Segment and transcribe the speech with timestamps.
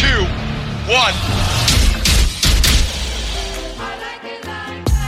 [0.00, 0.24] Three, two,
[0.90, 1.14] one.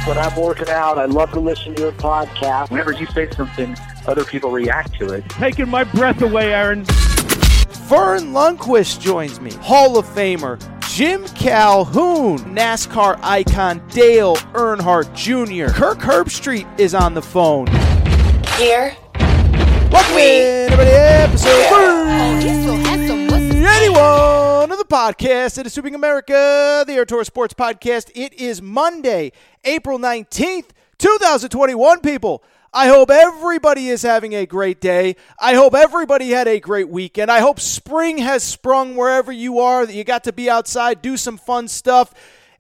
[0.07, 2.71] When I'm working out, I love to listen to your podcast.
[2.71, 3.77] Whenever you say something,
[4.07, 5.29] other people react to it.
[5.30, 6.85] Taking my breath away, Aaron.
[6.85, 10.59] Verne Lundquist joins me, Hall of Famer.
[10.91, 15.73] Jim Calhoun, NASCAR icon Dale Earnhardt Jr.
[15.73, 17.66] Kirk Herbstreit is on the phone.
[18.59, 18.95] Here.
[19.91, 25.59] Welcome We- in, everybody, episode Oh, 81 of the podcast.
[25.59, 28.10] It is Sweeping America, the Aaron Torres Sports Podcast.
[28.15, 29.32] It is Monday,
[29.65, 30.66] April 19th,
[30.99, 32.45] 2021, people.
[32.73, 35.16] I hope everybody is having a great day.
[35.40, 37.32] I hope everybody had a great weekend.
[37.32, 41.16] I hope spring has sprung wherever you are, that you got to be outside, do
[41.16, 42.15] some fun stuff.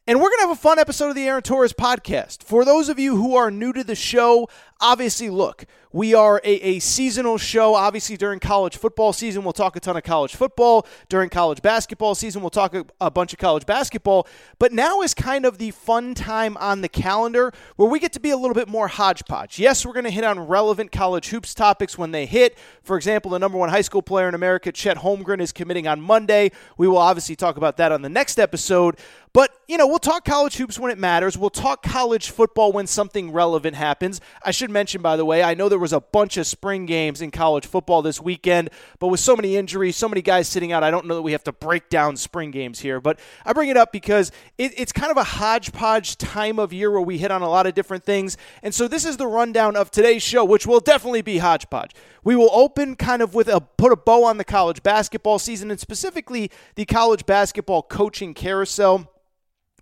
[0.08, 2.42] And we're going to have a fun episode of the Aaron Torres podcast.
[2.42, 4.48] For those of you who are new to the show,
[4.80, 7.74] obviously, look, we are a, a seasonal show.
[7.74, 10.86] Obviously, during college football season, we'll talk a ton of college football.
[11.08, 14.26] During college basketball season, we'll talk a, a bunch of college basketball.
[14.58, 18.20] But now is kind of the fun time on the calendar where we get to
[18.20, 19.58] be a little bit more hodgepodge.
[19.58, 22.56] Yes, we're going to hit on relevant college hoops topics when they hit.
[22.82, 26.00] For example, the number one high school player in America, Chet Holmgren, is committing on
[26.00, 26.52] Monday.
[26.76, 28.96] We will obviously talk about that on the next episode.
[29.34, 31.38] But, you know, we'll talk college hoops when it matters.
[31.38, 34.20] We'll talk college football when something relevant happens.
[34.42, 37.22] I should mention, by the way, I know there was a bunch of spring games
[37.22, 40.82] in college football this weekend, but with so many injuries, so many guys sitting out,
[40.82, 43.00] I don't know that we have to break down spring games here.
[43.00, 46.90] But I bring it up because it, it's kind of a hodgepodge time of year
[46.90, 48.36] where we hit on a lot of different things.
[48.62, 51.92] And so this is the rundown of today's show, which will definitely be hodgepodge.
[52.22, 55.70] We will open kind of with a put a bow on the college basketball season
[55.70, 59.08] and specifically the college basketball coaching carousel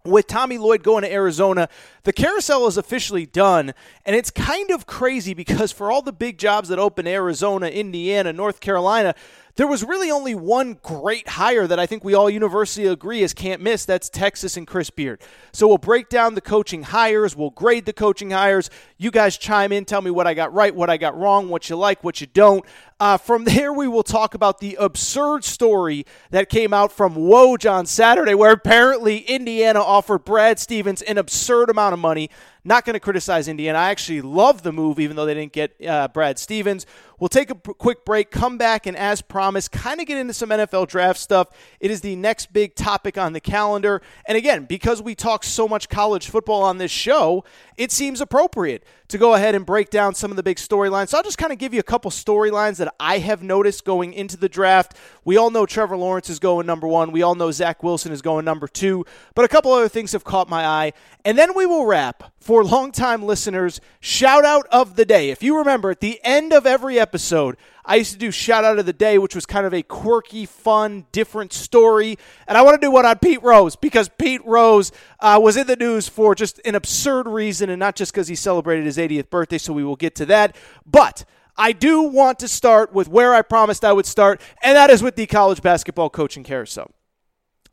[0.05, 1.69] with Tommy Lloyd going to Arizona,
[2.05, 3.75] the carousel is officially done.
[4.07, 8.33] And it's kind of crazy because for all the big jobs that open Arizona, Indiana,
[8.33, 9.15] North Carolina,
[9.57, 13.35] there was really only one great hire that I think we all universally agree is
[13.35, 13.85] can't miss.
[13.85, 15.21] That's Texas and Chris Beard.
[15.53, 17.37] So we'll break down the coaching hires.
[17.37, 18.71] We'll grade the coaching hires.
[19.01, 21.71] You guys chime in, tell me what I got right, what I got wrong, what
[21.71, 22.67] you like, what you don't.
[23.01, 27.69] Uh, from there, we will talk about the absurd story that came out from Woj
[27.69, 32.29] on Saturday, where apparently Indiana offered Brad Stevens an absurd amount of money.
[32.63, 33.79] Not going to criticize Indiana.
[33.79, 36.85] I actually love the move, even though they didn't get uh, Brad Stevens.
[37.19, 40.35] We'll take a p- quick break, come back, and as promised, kind of get into
[40.35, 41.49] some NFL draft stuff.
[41.81, 44.03] It is the next big topic on the calendar.
[44.27, 47.45] And again, because we talk so much college football on this show,
[47.81, 51.09] it seems appropriate to go ahead and break down some of the big storylines.
[51.09, 54.13] So I'll just kind of give you a couple storylines that I have noticed going
[54.13, 54.95] into the draft.
[55.25, 57.11] We all know Trevor Lawrence is going number one.
[57.11, 59.07] We all know Zach Wilson is going number two.
[59.35, 60.93] But a couple other things have caught my eye.
[61.25, 63.81] And then we will wrap for longtime listeners.
[63.99, 65.31] Shout out of the day.
[65.31, 67.57] If you remember, at the end of every episode,
[67.91, 70.47] I used to do shout out of the day, which was kind of a quirky,
[70.47, 72.19] fun, different story.
[72.47, 75.67] And I want to do one on Pete Rose because Pete Rose uh, was in
[75.67, 79.29] the news for just an absurd reason and not just because he celebrated his 80th
[79.29, 79.59] birthday.
[79.59, 80.55] So we will get to that.
[80.87, 81.25] But
[81.57, 85.03] I do want to start with where I promised I would start, and that is
[85.03, 86.93] with the college basketball coaching carousel.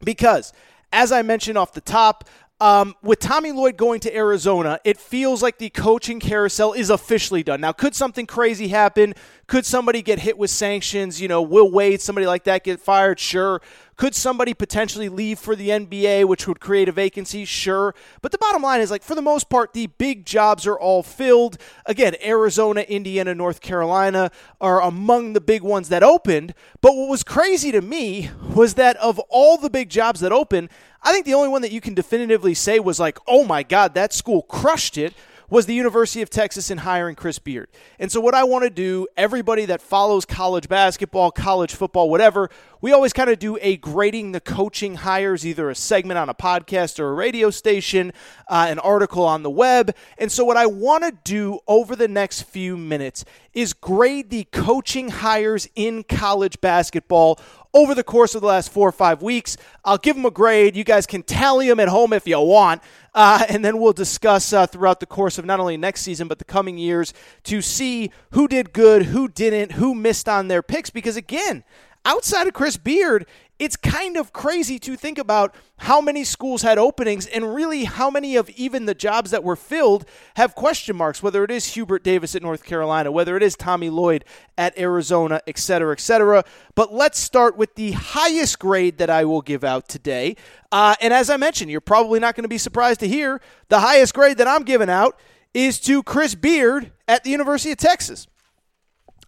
[0.04, 0.52] Because,
[0.92, 2.28] as I mentioned off the top,
[2.60, 7.44] um, with Tommy Lloyd going to Arizona, it feels like the coaching carousel is officially
[7.44, 7.62] done.
[7.62, 9.14] Now, could something crazy happen?
[9.46, 11.22] Could somebody get hit with sanctions?
[11.22, 13.20] You know, Will Wade, somebody like that get fired?
[13.20, 13.62] Sure.
[13.98, 17.46] Could somebody potentially leave for the NBA, which would create a vacancy?
[17.46, 17.96] Sure.
[18.22, 21.02] But the bottom line is, like, for the most part, the big jobs are all
[21.02, 21.58] filled.
[21.88, 24.30] Again, Arizona, Indiana, North Carolina
[24.62, 26.54] are among the big ones that opened.
[26.80, 30.70] But what was crazy to me was that of all the big jobs that opened,
[31.02, 33.96] I think the only one that you can definitively say was like, oh my God,
[33.96, 35.16] that school crushed it
[35.50, 37.70] was the University of Texas in hiring Chris Beard.
[38.00, 42.50] And so, what I want to do, everybody that follows college basketball, college football, whatever,
[42.82, 46.34] we always kind of do a grading the coaching hires, either a segment on a
[46.34, 48.12] podcast or a radio station,
[48.50, 49.96] uh, an article on the web.
[50.18, 53.24] And so, what I want to do over the next few minutes
[53.54, 57.40] is grade the coaching hires in college basketball
[57.78, 59.56] over the course of the last four or five weeks.
[59.86, 60.76] I'll give them a grade.
[60.76, 62.82] You guys can tally them at home if you want.
[63.14, 66.40] Uh, and then we'll discuss uh, throughout the course of not only next season, but
[66.40, 67.14] the coming years
[67.44, 70.90] to see who did good, who didn't, who missed on their picks.
[70.90, 71.64] Because again,
[72.04, 73.28] outside of Chris Beard,
[73.60, 78.10] it's kind of crazy to think about how many schools had openings and really how
[78.10, 80.06] many of even the jobs that were filled
[80.36, 83.90] have question marks, whether it is Hubert Davis at North Carolina, whether it is Tommy
[83.90, 84.26] Lloyd
[84.58, 86.44] at Arizona, et cetera, et cetera.
[86.76, 90.36] But let's start with the highest grade that I will give out today.
[90.72, 93.80] Uh, and as I mentioned, you're probably not going to be surprised to hear the
[93.80, 95.20] highest grade that I'm giving out
[95.54, 98.28] is to Chris Beard at the University of Texas.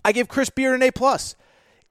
[0.06, 1.36] I give Chris Beard an A plus.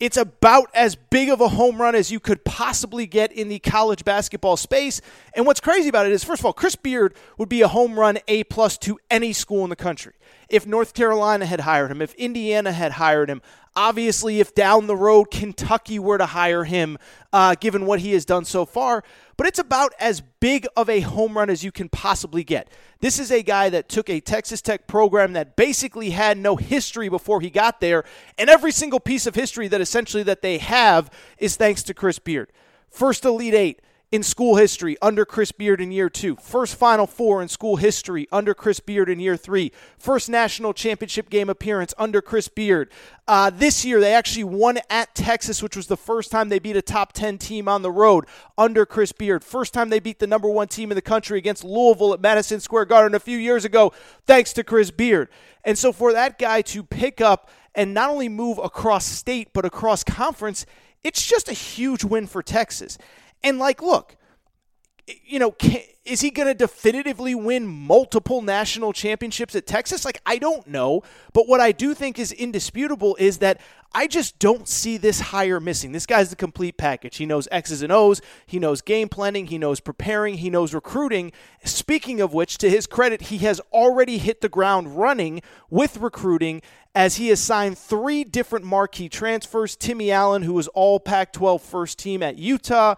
[0.00, 3.58] It's about as big of a home run as you could possibly get in the
[3.58, 5.00] college basketball space.
[5.34, 7.98] And what's crazy about it is, first of all, Chris Beard would be a home
[7.98, 10.12] run A plus to any school in the country.
[10.48, 13.42] If North Carolina had hired him, if Indiana had hired him,
[13.76, 16.96] obviously, if down the road Kentucky were to hire him,
[17.32, 19.04] uh, given what he has done so far,
[19.36, 22.68] but it's about as big of a home run as you can possibly get.
[23.00, 27.08] This is a guy that took a Texas Tech program that basically had no history
[27.08, 28.04] before he got there,
[28.38, 32.18] and every single piece of history that essentially that they have is thanks to Chris
[32.18, 32.50] Beard.
[32.88, 37.43] First Elite Eight, in school history under Chris Beard in year two, first Final Four
[37.43, 42.22] in school history under Chris Beard in year three, first national championship game appearance under
[42.22, 42.90] Chris Beard.
[43.26, 46.76] Uh, this year, they actually won at Texas, which was the first time they beat
[46.76, 48.25] a top 10 team on the road
[48.56, 49.44] under Chris Beard.
[49.44, 52.61] First time they beat the number one team in the country against Louisville at Madison
[52.61, 53.93] Square Garden a few years ago,
[54.26, 55.28] thanks to Chris Beard.
[55.64, 59.66] And so for that guy to pick up and not only move across state, but
[59.66, 60.64] across conference,
[61.04, 62.96] it's just a huge win for Texas.
[63.43, 64.17] And like, look,
[65.25, 70.05] you know, can, is he going to definitively win multiple national championships at Texas?
[70.05, 71.02] Like, I don't know.
[71.32, 73.61] But what I do think is indisputable is that
[73.94, 75.93] I just don't see this hire missing.
[75.93, 77.17] This guy's the complete package.
[77.17, 81.32] He knows X's and O's, he knows game planning, he knows preparing, he knows recruiting.
[81.64, 85.40] Speaking of which, to his credit, he has already hit the ground running
[85.70, 86.61] with recruiting
[86.94, 89.75] as he has signed three different marquee transfers.
[89.75, 92.94] Timmy Allen, who was all Pac 12 first team at Utah.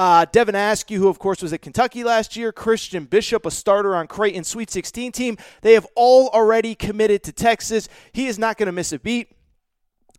[0.00, 3.94] Uh, Devin Askew, who of course was at Kentucky last year, Christian Bishop, a starter
[3.94, 5.36] on Creighton Sweet 16 team.
[5.60, 7.86] They have all already committed to Texas.
[8.10, 9.30] He is not going to miss a beat.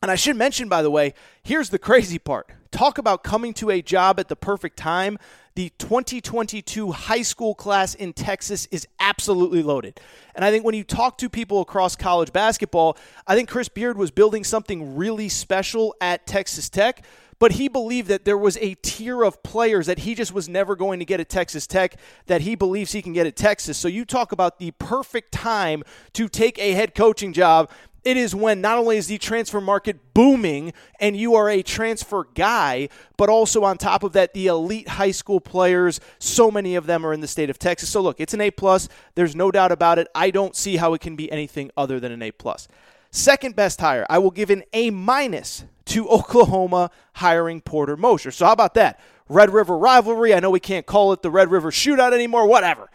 [0.03, 2.51] And I should mention, by the way, here's the crazy part.
[2.69, 5.17] Talk about coming to a job at the perfect time.
[5.55, 9.99] The 2022 high school class in Texas is absolutely loaded.
[10.35, 13.97] And I think when you talk to people across college basketball, I think Chris Beard
[13.97, 17.03] was building something really special at Texas Tech
[17.41, 20.75] but he believed that there was a tier of players that he just was never
[20.75, 21.95] going to get at Texas Tech
[22.27, 23.79] that he believes he can get at Texas.
[23.79, 25.81] So you talk about the perfect time
[26.13, 27.71] to take a head coaching job.
[28.03, 32.27] It is when not only is the transfer market booming and you are a transfer
[32.35, 36.85] guy, but also on top of that, the elite high school players, so many of
[36.85, 37.89] them are in the state of Texas.
[37.89, 38.87] So look, it's an A plus.
[39.15, 40.07] There's no doubt about it.
[40.13, 42.67] I don't see how it can be anything other than an A plus.
[43.09, 48.31] Second best hire, I will give an A minus to Oklahoma hiring Porter Moser.
[48.31, 48.99] So how about that?
[49.29, 50.33] Red River rivalry.
[50.33, 52.47] I know we can't call it the Red River shootout anymore.
[52.47, 52.89] Whatever.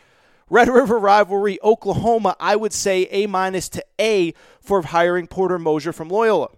[0.48, 5.92] Red River rivalry, Oklahoma, I would say A minus to A for hiring Porter Moser
[5.92, 6.50] from Loyola.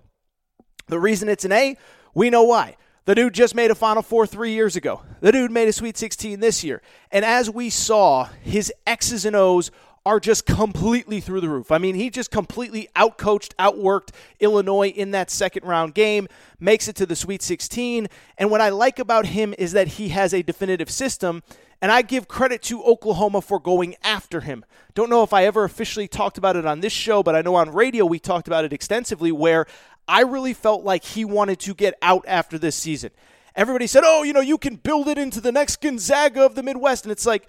[0.88, 1.76] The reason it's an A,
[2.14, 2.76] we know why.
[3.06, 5.02] The dude just made a Final Four three years ago.
[5.20, 6.82] The dude made a Sweet 16 this year.
[7.10, 9.70] And as we saw, his X's and O's
[10.08, 11.70] are just completely through the roof.
[11.70, 16.28] I mean, he just completely outcoached, outworked Illinois in that second round game,
[16.58, 18.08] makes it to the Sweet 16.
[18.38, 21.42] And what I like about him is that he has a definitive system.
[21.82, 24.64] And I give credit to Oklahoma for going after him.
[24.94, 27.56] Don't know if I ever officially talked about it on this show, but I know
[27.56, 29.66] on radio we talked about it extensively where
[30.08, 33.10] I really felt like he wanted to get out after this season.
[33.54, 36.62] Everybody said, oh, you know, you can build it into the next Gonzaga of the
[36.62, 37.04] Midwest.
[37.04, 37.46] And it's like,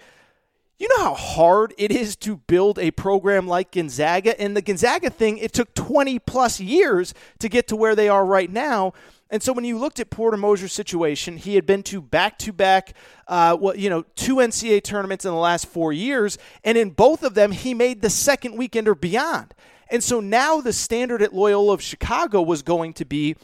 [0.80, 4.40] you know how hard it is to build a program like Gonzaga?
[4.40, 8.24] And the Gonzaga thing, it took 20 plus years to get to where they are
[8.24, 8.94] right now.
[9.32, 12.52] And so when you looked at Porter Moser's situation, he had been to back to
[12.52, 12.94] back,
[13.30, 17.52] you know, two NCAA tournaments in the last four years, and in both of them,
[17.52, 19.54] he made the second weekend or beyond.
[19.88, 23.36] And so now the standard at Loyola of Chicago was going to be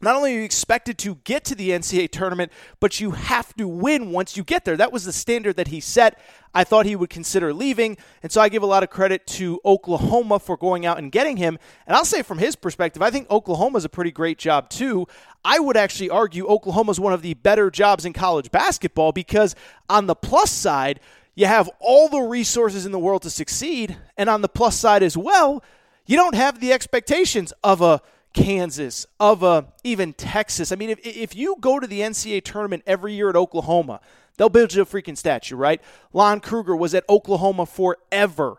[0.00, 3.66] not only are you expected to get to the NCAA tournament, but you have to
[3.66, 4.76] win once you get there.
[4.76, 6.18] That was the standard that he set.
[6.54, 9.60] I thought he would consider leaving, and so I give a lot of credit to
[9.64, 11.58] Oklahoma for going out and getting him.
[11.86, 15.06] And I'll say from his perspective, I think Oklahoma's a pretty great job too.
[15.44, 19.54] I would actually argue Oklahoma's one of the better jobs in college basketball because
[19.88, 21.00] on the plus side,
[21.34, 25.02] you have all the resources in the world to succeed, and on the plus side
[25.02, 25.62] as well,
[26.06, 28.00] you don't have the expectations of a
[28.38, 30.70] Kansas, of a, even Texas.
[30.70, 34.00] I mean, if, if you go to the NCAA tournament every year at Oklahoma,
[34.36, 35.82] they'll build you a freaking statue, right?
[36.12, 38.58] Lon Kruger was at Oklahoma forever.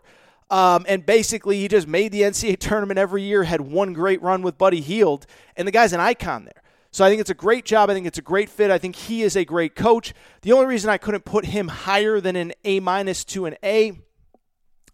[0.50, 4.42] Um, and basically, he just made the NCAA tournament every year, had one great run
[4.42, 6.62] with Buddy Hield, and the guy's an icon there.
[6.90, 7.88] So I think it's a great job.
[7.88, 8.70] I think it's a great fit.
[8.70, 10.12] I think he is a great coach.
[10.42, 13.92] The only reason I couldn't put him higher than an A minus to an A,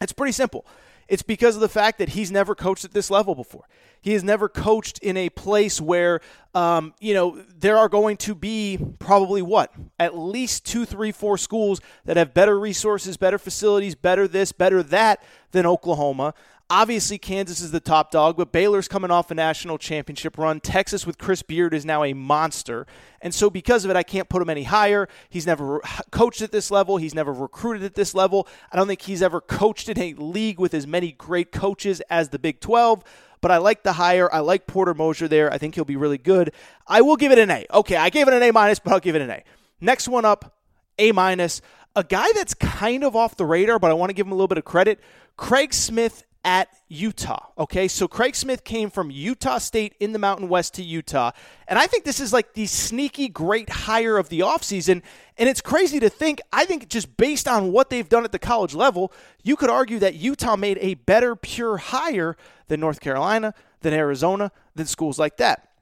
[0.01, 0.65] it's pretty simple.
[1.09, 3.69] It's because of the fact that he's never coached at this level before.
[4.01, 6.21] He has never coached in a place where,
[6.55, 9.73] um, you know, there are going to be probably what?
[9.99, 14.83] At least two, three, four schools that have better resources, better facilities, better this, better
[14.85, 15.23] that
[15.53, 16.35] than Oklahoma.
[16.69, 20.59] Obviously, Kansas is the top dog, but Baylor's coming off a national championship run.
[20.59, 22.89] Texas with Chris Beard is now a monster.
[23.21, 25.09] And so, because of it, I can't put him any higher.
[25.29, 25.81] He's never
[26.11, 28.49] coached at this level, he's never recruited at this level.
[28.73, 32.31] I don't think he's ever coached in a league with as many great coaches as
[32.31, 33.05] the Big 12
[33.43, 34.33] but I like the hire.
[34.35, 35.53] I like Porter Moser there.
[35.53, 36.53] I think he'll be really good.
[36.87, 37.65] I will give it an A.
[37.73, 39.45] Okay, I gave it an A minus, but I'll give it an A.
[39.81, 40.57] Next one up,
[40.99, 41.61] A minus.
[41.95, 44.35] A guy that's kind of off the radar, but I want to give him a
[44.35, 45.01] little bit of credit.
[45.37, 47.49] Craig Smith at Utah.
[47.59, 51.33] Okay, so Craig Smith came from Utah State in the Mountain West to Utah.
[51.67, 55.03] And I think this is like the sneaky great hire of the offseason.
[55.37, 58.39] And it's crazy to think, I think just based on what they've done at the
[58.39, 59.13] college level,
[59.43, 62.37] you could argue that Utah made a better pure hire
[62.69, 65.73] than North Carolina, than Arizona, than schools like that.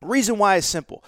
[0.00, 1.02] Reason why is simple.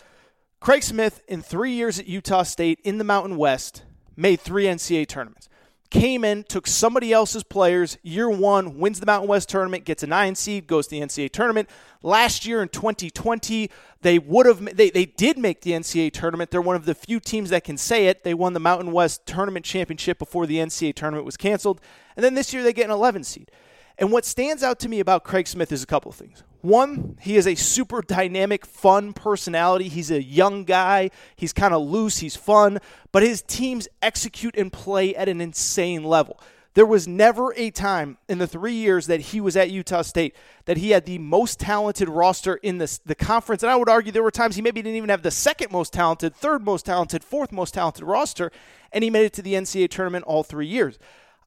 [0.59, 3.85] Craig Smith, in three years at Utah State in the Mountain West,
[4.17, 5.49] made three NCAA tournaments
[5.91, 10.07] came in, took somebody else's players, year one, wins the Mountain West tournament, gets a
[10.07, 11.69] nine seed, goes to the NCAA tournament.
[12.03, 13.71] Last year in 2020,
[14.03, 16.51] they would have they, they did make the NCAA tournament.
[16.51, 18.25] They're one of the few teams that can say it.
[18.25, 21.81] They won the Mountain West tournament championship before the NCAA tournament was canceled.
[22.17, 23.51] And then this year they get an 11 seed.
[23.99, 26.43] And what stands out to me about Craig Smith is a couple of things.
[26.61, 29.89] One, he is a super dynamic, fun personality.
[29.89, 31.11] He's a young guy.
[31.35, 32.19] He's kind of loose.
[32.19, 32.79] He's fun.
[33.13, 36.41] But his teams execute and play at an insane level.
[36.75, 40.37] There was never a time in the three years that he was at Utah State
[40.67, 43.63] that he had the most talented roster in the, the conference.
[43.63, 45.95] And I would argue there were times he maybe didn't even have the second most
[45.95, 48.53] talented, third most talented, fourth most talented roster.
[48.93, 50.99] And he made it to the NCAA tournament all three years.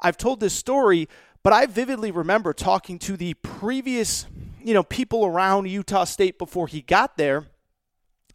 [0.01, 1.07] I've told this story
[1.43, 4.25] but I vividly remember talking to the previous,
[4.61, 7.45] you know, people around Utah State before he got there,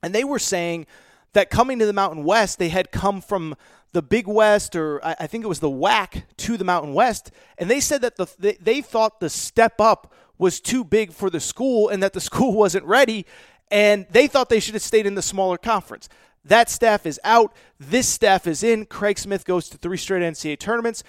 [0.02, 0.86] and they were saying
[1.32, 3.56] that coming to the Mountain West, they had come from
[3.92, 7.70] the Big West, or I think it was the WAC, to the Mountain West, and
[7.70, 11.88] they said that the they, thought the step up was too big for the school,
[11.88, 13.24] and that the school wasn't ready,
[13.70, 16.08] and they thought they should have stayed in the smaller conference.
[16.44, 17.54] That staff is out.
[17.80, 18.84] This staff is in.
[18.86, 21.02] Craig Smith goes to three straight NCAA tournaments.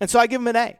[0.00, 0.78] And so I give him an A.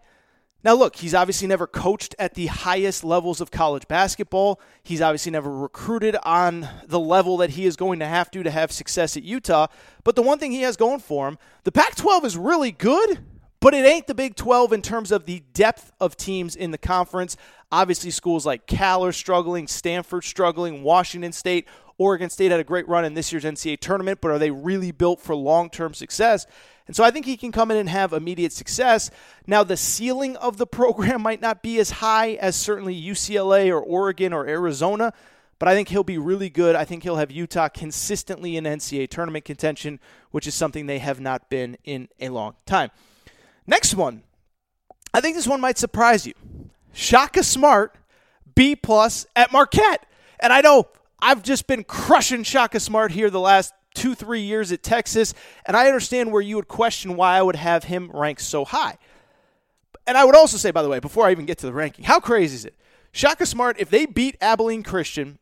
[0.62, 4.60] Now, look, he's obviously never coached at the highest levels of college basketball.
[4.82, 8.50] He's obviously never recruited on the level that he is going to have to to
[8.50, 9.68] have success at Utah.
[10.04, 13.20] But the one thing he has going for him, the Pac 12 is really good,
[13.60, 16.78] but it ain't the Big 12 in terms of the depth of teams in the
[16.78, 17.38] conference.
[17.72, 21.66] Obviously, schools like Cal are struggling, Stanford struggling, Washington State,
[22.00, 24.90] Oregon State had a great run in this year's NCAA tournament, but are they really
[24.90, 26.46] built for long term success?
[26.90, 29.12] And so I think he can come in and have immediate success.
[29.46, 33.80] Now, the ceiling of the program might not be as high as certainly UCLA or
[33.80, 35.12] Oregon or Arizona,
[35.60, 36.74] but I think he'll be really good.
[36.74, 40.00] I think he'll have Utah consistently in NCAA tournament contention,
[40.32, 42.90] which is something they have not been in a long time.
[43.68, 44.24] Next one.
[45.14, 46.34] I think this one might surprise you.
[46.92, 47.94] Shaka Smart,
[48.56, 50.06] B plus at Marquette.
[50.40, 50.88] And I know
[51.22, 55.34] I've just been crushing Shaka Smart here the last two, three years at Texas,
[55.66, 58.98] and I understand where you would question why I would have him ranked so high.
[60.06, 62.04] And I would also say, by the way, before I even get to the ranking,
[62.04, 62.74] how crazy is it?
[63.12, 65.38] Shaka Smart, if they beat Abilene Christian,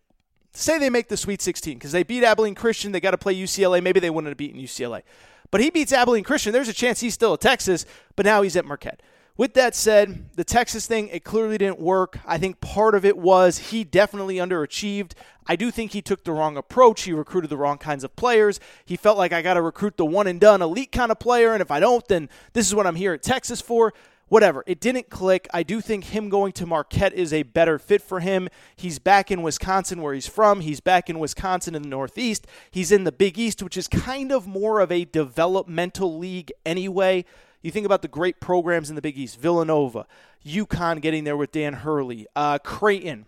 [0.52, 3.34] say they make the Sweet 16, because they beat Abilene Christian, they got to play
[3.34, 3.82] UCLA.
[3.82, 5.02] Maybe they wouldn't have beaten UCLA.
[5.50, 6.52] But he beats Abilene Christian.
[6.52, 7.86] There's a chance he's still at Texas,
[8.16, 9.02] but now he's at Marquette.
[9.38, 12.18] With that said, the Texas thing, it clearly didn't work.
[12.26, 15.12] I think part of it was he definitely underachieved.
[15.46, 17.02] I do think he took the wrong approach.
[17.02, 18.58] He recruited the wrong kinds of players.
[18.84, 21.52] He felt like I got to recruit the one and done elite kind of player,
[21.52, 23.94] and if I don't, then this is what I'm here at Texas for.
[24.26, 24.64] Whatever.
[24.66, 25.48] It didn't click.
[25.54, 28.48] I do think him going to Marquette is a better fit for him.
[28.76, 30.60] He's back in Wisconsin where he's from.
[30.60, 32.46] He's back in Wisconsin in the Northeast.
[32.70, 37.24] He's in the Big East, which is kind of more of a developmental league anyway.
[37.62, 40.06] You think about the great programs in the Big East Villanova,
[40.46, 43.26] UConn getting there with Dan Hurley, uh, Creighton.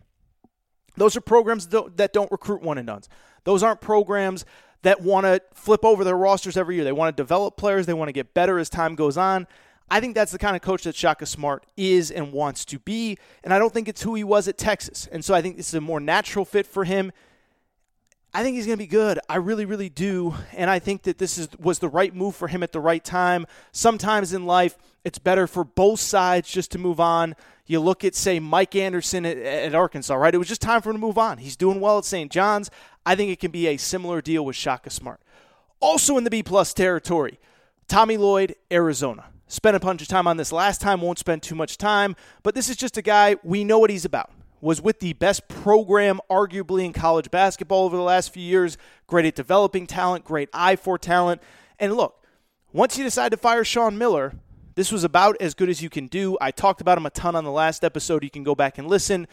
[0.97, 3.09] Those are programs that don't recruit one and dones.
[3.45, 4.45] Those aren't programs
[4.83, 6.85] that want to flip over their rosters every year.
[6.85, 9.47] They want to develop players, they want to get better as time goes on.
[9.93, 13.19] I think that's the kind of coach that Shaka Smart is and wants to be.
[13.43, 15.09] And I don't think it's who he was at Texas.
[15.11, 17.11] And so I think this is a more natural fit for him.
[18.33, 19.19] I think he's going to be good.
[19.29, 20.35] I really, really do.
[20.53, 23.05] And I think that this is was the right move for him at the right
[23.05, 23.47] time.
[23.73, 27.35] Sometimes in life, it's better for both sides just to move on.
[27.67, 30.35] You look at, say, Mike Anderson at, at, Arkansas, right?
[30.35, 31.39] It was just time for him to move on.
[31.39, 32.31] He's doing well at St.
[32.31, 32.71] John's.
[33.05, 35.21] I think it can be a similar deal with Shaka Smart.
[35.81, 37.39] Also in the B plus territory,
[37.89, 39.27] Tommy Lloyd, Arizona.
[39.49, 42.55] Spent a bunch of time on this last time, won't spend too much time, but
[42.55, 44.31] this is just a guy, we know what he's about.
[44.61, 48.77] Was with the best program, arguably, in college basketball over the last few years.
[49.07, 51.41] Great at developing talent, great eye for talent.
[51.79, 52.23] And look,
[52.73, 54.35] once you decide to fire Sean Miller,
[54.75, 56.37] this was about as good as you can do.
[56.41, 58.23] I talked about him a ton on the last episode.
[58.23, 59.27] You can go back and listen.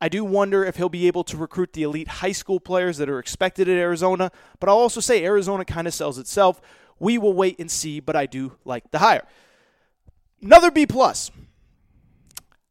[0.00, 3.08] I do wonder if he'll be able to recruit the elite high school players that
[3.08, 6.60] are expected at Arizona, but I'll also say Arizona kind of sells itself.
[6.98, 9.22] We will wait and see, but I do like the hire.
[10.42, 11.30] Another B plus.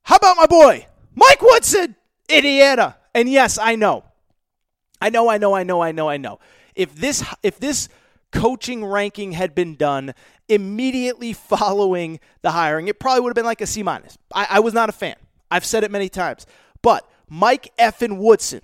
[0.03, 1.95] How about my boy Mike Woodson,
[2.31, 2.97] Indiana?
[3.13, 4.03] And yes, I know,
[5.01, 6.39] I know, I know, I know, I know, I know.
[6.75, 7.89] If this if this
[8.31, 10.13] coaching ranking had been done
[10.47, 14.17] immediately following the hiring, it probably would have been like a C minus.
[14.33, 15.15] I, I was not a fan.
[15.49, 16.45] I've said it many times,
[16.81, 18.61] but Mike Effin Woodson.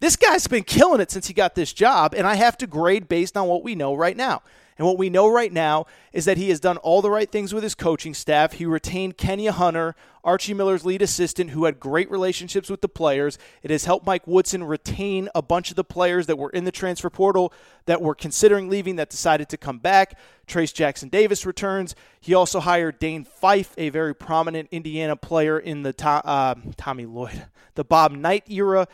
[0.00, 3.08] This guy's been killing it since he got this job, and I have to grade
[3.08, 4.42] based on what we know right now.
[4.78, 7.54] And what we know right now is that he has done all the right things
[7.54, 8.54] with his coaching staff.
[8.54, 13.38] He retained Kenya Hunter, Archie Miller's lead assistant, who had great relationships with the players.
[13.62, 16.72] It has helped Mike Woodson retain a bunch of the players that were in the
[16.72, 17.54] transfer portal
[17.86, 20.18] that were considering leaving that decided to come back.
[20.46, 21.94] Trayce Jackson Davis returns.
[22.20, 27.46] He also hired Dane Fife, a very prominent Indiana player in the uh, Tommy Lloyd,
[27.76, 28.88] the Bob Knight era.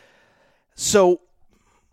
[0.75, 1.21] So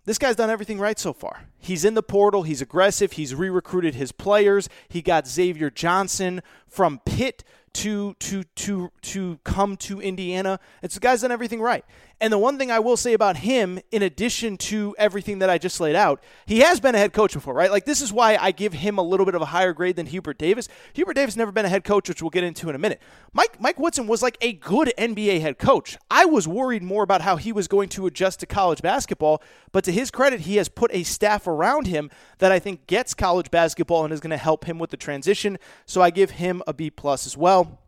[0.04, 1.44] this guy's done everything right so far.
[1.58, 2.42] He's in the portal.
[2.42, 3.12] He's aggressive.
[3.12, 4.68] He's re recruited his players.
[4.88, 10.58] He got Xavier Johnson from Pitt to to to to come to Indiana.
[10.82, 11.84] It's the guy's done everything right.
[12.22, 15.56] And the one thing I will say about him, in addition to everything that I
[15.56, 17.70] just laid out, he has been a head coach before, right?
[17.70, 20.04] Like this is why I give him a little bit of a higher grade than
[20.04, 20.68] Hubert Davis.
[20.92, 23.00] Hubert Davis never been a head coach, which we'll get into in a minute.
[23.32, 25.96] Mike Mike Woodson was like a good NBA head coach.
[26.10, 29.84] I was worried more about how he was going to adjust to college basketball, but
[29.84, 33.50] to his credit, he has put a staff around him that I think gets college
[33.50, 35.58] basketball and is going to help him with the transition.
[35.86, 37.78] So I give him a B plus as well.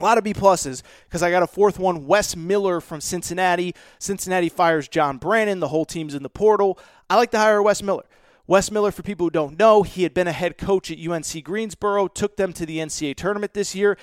[0.00, 3.74] A lot of B pluses because I got a fourth one, Wes Miller from Cincinnati.
[3.98, 5.60] Cincinnati fires John Brannen.
[5.60, 6.78] The whole team's in the portal.
[7.10, 8.04] I like to hire Wes Miller.
[8.46, 11.44] Wes Miller, for people who don't know, he had been a head coach at UNC
[11.44, 13.96] Greensboro, took them to the NCAA tournament this year,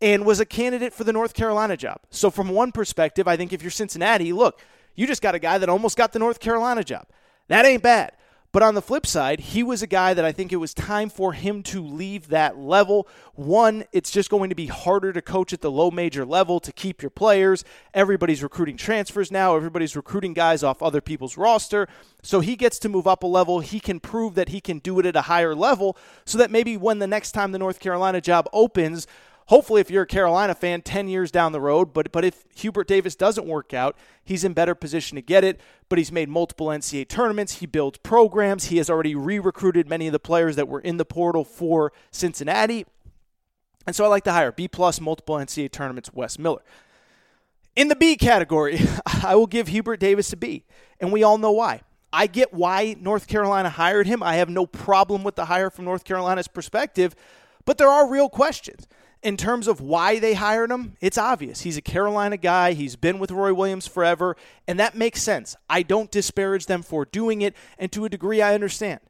[0.00, 2.00] and was a candidate for the North Carolina job.
[2.10, 4.60] So, from one perspective, I think if you're Cincinnati, look,
[4.94, 7.06] you just got a guy that almost got the North Carolina job.
[7.48, 8.12] That ain't bad.
[8.50, 11.10] But on the flip side, he was a guy that I think it was time
[11.10, 13.06] for him to leave that level.
[13.34, 16.72] One, it's just going to be harder to coach at the low major level to
[16.72, 17.62] keep your players.
[17.92, 21.88] Everybody's recruiting transfers now, everybody's recruiting guys off other people's roster.
[22.22, 23.60] So he gets to move up a level.
[23.60, 26.78] He can prove that he can do it at a higher level so that maybe
[26.78, 29.06] when the next time the North Carolina job opens,
[29.48, 32.86] hopefully if you're a Carolina fan 10 years down the road, but but if Hubert
[32.86, 36.68] Davis doesn't work out, he's in better position to get it, but he's made multiple
[36.68, 40.80] NCAA tournaments, he builds programs, he has already re-recruited many of the players that were
[40.80, 42.86] in the portal for Cincinnati.
[43.86, 46.62] And so I like to hire B plus multiple NCAA tournaments Wes Miller.
[47.74, 48.80] In the B category,
[49.24, 50.64] I will give Hubert Davis a B,
[51.00, 51.82] and we all know why.
[52.10, 54.22] I get why North Carolina hired him.
[54.22, 57.14] I have no problem with the hire from North Carolina's perspective,
[57.66, 58.86] but there are real questions
[59.22, 61.62] in terms of why they hired him, it's obvious.
[61.62, 62.72] He's a Carolina guy.
[62.72, 65.56] He's been with Roy Williams forever, and that makes sense.
[65.68, 69.00] I don't disparage them for doing it, and to a degree, I understand.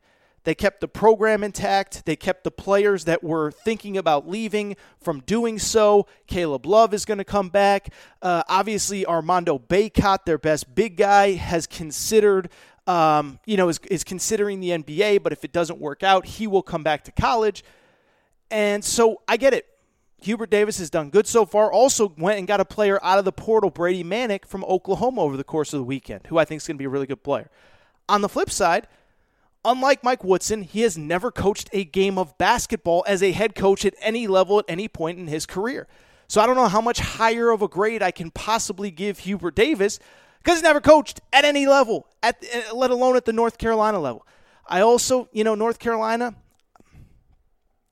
[0.44, 2.07] They kept the program intact.
[2.07, 6.07] They kept the players that were thinking about leaving from doing so.
[6.27, 7.92] Caleb Love is going to come back.
[8.23, 12.49] Uh, obviously, Armando Bacot, their best big guy, has considered
[12.87, 16.47] um, you know, is, is considering the NBA, but if it doesn't work out, he
[16.47, 17.62] will come back to college.
[18.51, 19.66] And so I get it.
[20.20, 21.72] Hubert Davis has done good so far.
[21.72, 25.37] Also went and got a player out of the portal, Brady Manek from Oklahoma over
[25.37, 27.22] the course of the weekend, who I think is going to be a really good
[27.22, 27.50] player.
[28.09, 28.88] On the flip side,
[29.64, 33.85] unlike Mike Woodson, he has never coached a game of basketball as a head coach
[33.85, 35.87] at any level at any point in his career.
[36.26, 39.54] So I don't know how much higher of a grade I can possibly give Hubert
[39.54, 39.98] Davis
[40.38, 43.98] because he's never coached at any level, at eh, let alone at the North Carolina
[43.98, 44.26] level.
[44.66, 46.35] I also, you know, North Carolina,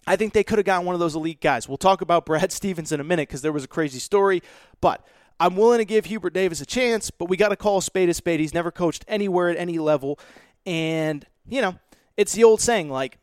[0.07, 1.69] I think they could have gotten one of those elite guys.
[1.69, 4.42] We'll talk about Brad Stevens in a minute because there was a crazy story,
[4.81, 5.05] but
[5.38, 8.09] I'm willing to give Hubert Davis a chance, but we got to call a spade
[8.09, 8.40] a spade.
[8.40, 10.19] He's never coached anywhere at any level.
[10.64, 11.77] And, you know,
[12.16, 13.19] it's the old saying like,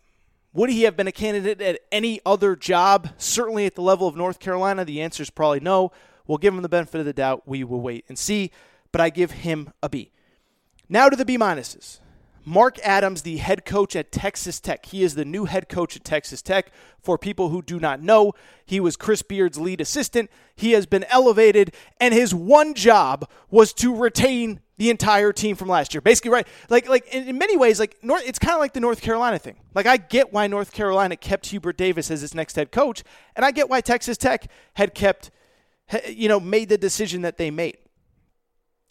[0.54, 4.16] would he have been a candidate at any other job, certainly at the level of
[4.16, 4.86] North Carolina?
[4.86, 5.92] The answer is probably no.
[6.28, 7.44] We'll give him the benefit of the doubt.
[7.48, 8.52] We will wait and see,
[8.92, 10.12] but I give him a B.
[10.88, 12.00] Now to the B minuses.
[12.46, 14.86] Mark Adams, the head coach at Texas Tech.
[14.88, 16.72] He is the new head coach at Texas Tech.
[17.02, 18.34] For people who do not know,
[18.66, 20.30] he was Chris Beard's lead assistant.
[20.56, 25.68] He has been elevated, and his one job was to retain the entire team from
[25.68, 26.02] last year.
[26.02, 26.48] Basically, right?
[26.70, 29.58] Like, like in, many ways, like North, it's kind of like the North Carolina thing.
[29.74, 33.04] Like, I get why North Carolina kept Hubert Davis as its next head coach,
[33.36, 35.32] and I get why Texas Tech had kept,
[36.10, 37.78] you know, made the decision that they made.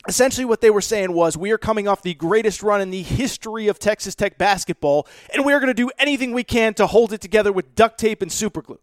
[0.08, 3.02] Essentially, what they were saying was, we are coming off the greatest run in the
[3.02, 6.86] history of Texas Tech basketball, and we are going to do anything we can to
[6.88, 8.78] hold it together with duct tape and superglue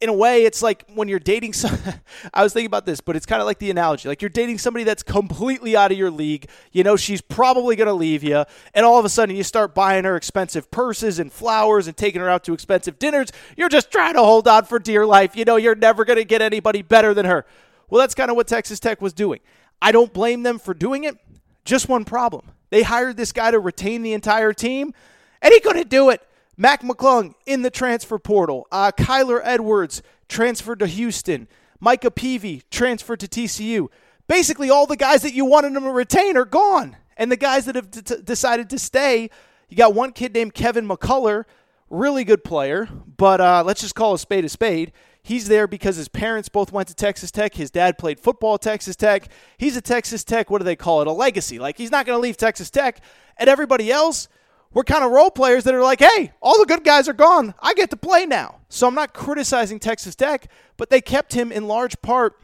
[0.00, 1.52] in a way, it's like when you're dating.
[1.52, 1.76] Some,
[2.34, 4.08] I was thinking about this, but it's kind of like the analogy.
[4.08, 6.48] Like you're dating somebody that's completely out of your league.
[6.72, 8.44] You know, she's probably going to leave you,
[8.74, 12.20] and all of a sudden you start buying her expensive purses and flowers and taking
[12.20, 13.30] her out to expensive dinners.
[13.56, 15.34] You're just trying to hold on for dear life.
[15.34, 17.44] You know, you're never going to get anybody better than her.
[17.90, 19.40] Well, that's kind of what Texas Tech was doing.
[19.80, 21.16] I don't blame them for doing it.
[21.64, 22.50] Just one problem.
[22.70, 24.92] They hired this guy to retain the entire team,
[25.40, 26.22] and he couldn't do it.
[26.56, 28.66] Mac McClung in the transfer portal.
[28.72, 31.46] Uh, Kyler Edwards transferred to Houston.
[31.80, 33.88] Micah Peavy transferred to TCU.
[34.26, 36.96] Basically, all the guys that you wanted them to retain are gone.
[37.16, 39.30] And the guys that have d- decided to stay,
[39.68, 41.44] you got one kid named Kevin McCullar,
[41.90, 44.92] really good player, but uh, let's just call a spade a spade.
[45.28, 47.54] He's there because his parents both went to Texas Tech.
[47.54, 49.28] His dad played football at Texas Tech.
[49.58, 51.06] He's a Texas Tech, what do they call it?
[51.06, 51.58] A legacy.
[51.58, 53.02] Like, he's not going to leave Texas Tech.
[53.36, 54.28] And everybody else,
[54.72, 57.52] we're kind of role players that are like, hey, all the good guys are gone.
[57.60, 58.60] I get to play now.
[58.70, 62.38] So I'm not criticizing Texas Tech, but they kept him in large part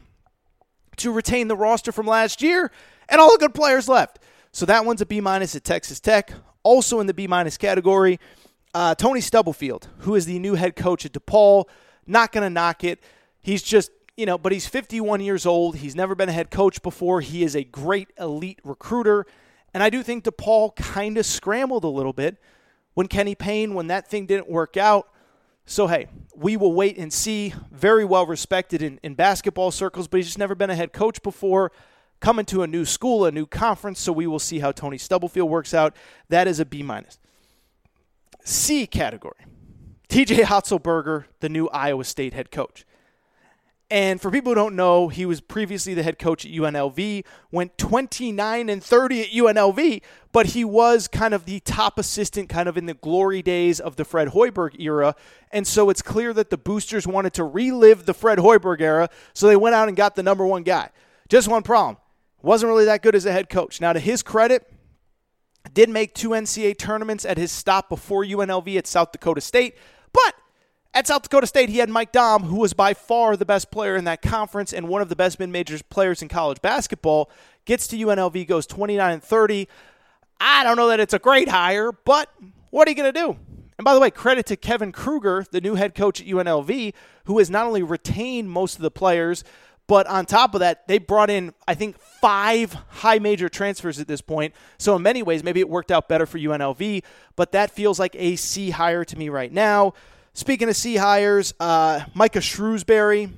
[0.97, 2.71] to retain the roster from last year,
[3.09, 4.19] and all the good players left.
[4.51, 6.33] So that one's a B minus at Texas Tech.
[6.61, 8.19] Also in the B minus category,
[8.75, 11.65] uh, Tony Stubblefield, who is the new head coach at DePaul.
[12.07, 13.01] Not going to knock it.
[13.41, 15.77] He's just, you know, but he's 51 years old.
[15.77, 17.21] He's never been a head coach before.
[17.21, 19.25] He is a great elite recruiter.
[19.73, 22.37] And I do think DePaul kind of scrambled a little bit
[22.93, 25.09] when Kenny Payne, when that thing didn't work out.
[25.65, 27.53] So, hey, we will wait and see.
[27.71, 31.21] Very well respected in, in basketball circles, but he's just never been a head coach
[31.21, 31.71] before.
[32.19, 35.49] Coming to a new school, a new conference, so we will see how Tony Stubblefield
[35.49, 35.95] works out.
[36.29, 37.19] That is a B minus.
[38.43, 39.45] C category.
[40.09, 42.85] TJ Otzelberger, the new Iowa State head coach.
[43.91, 47.77] And for people who don't know, he was previously the head coach at UNLV, went
[47.77, 52.77] 29 and 30 at UNLV, but he was kind of the top assistant kind of
[52.77, 55.15] in the glory days of the Fred Hoiberg era.
[55.51, 59.47] And so it's clear that the boosters wanted to relive the Fred Hoiberg era, so
[59.47, 60.89] they went out and got the number one guy.
[61.29, 61.97] Just one problem.
[62.41, 63.79] Wasn't really that good as a head coach.
[63.79, 64.71] Now, to his credit,
[65.73, 69.75] did make two NCAA tournaments at his stop before UNLV at South Dakota State,
[70.15, 70.35] but
[70.93, 73.97] at South Dakota State, he had Mike Daum, who was by far the best player
[73.97, 77.29] in that conference and one of the best mid majors players in college basketball.
[77.65, 79.67] Gets to UNLV, goes 29 and 30.
[80.39, 82.29] I don't know that it's a great hire, but
[82.69, 83.37] what are you going to do?
[83.77, 86.93] And by the way, credit to Kevin Kruger, the new head coach at UNLV,
[87.25, 89.43] who has not only retained most of the players,
[89.87, 94.07] but on top of that, they brought in, I think, five high major transfers at
[94.07, 94.53] this point.
[94.77, 97.03] So, in many ways, maybe it worked out better for UNLV,
[97.35, 99.93] but that feels like a C hire to me right now.
[100.33, 103.29] Speaking of C hires, uh, Micah Shrewsbury,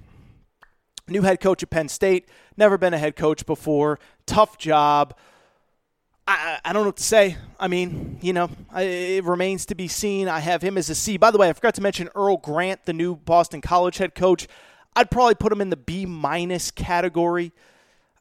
[1.07, 5.15] new head coach at Penn State, never been a head coach before, tough job.
[6.27, 7.37] I, I don't know what to say.
[7.59, 10.27] I mean, you know, I, it remains to be seen.
[10.27, 11.17] I have him as a C.
[11.17, 14.47] By the way, I forgot to mention Earl Grant, the new Boston College head coach.
[14.97, 17.51] I'd probably put him in the B minus category.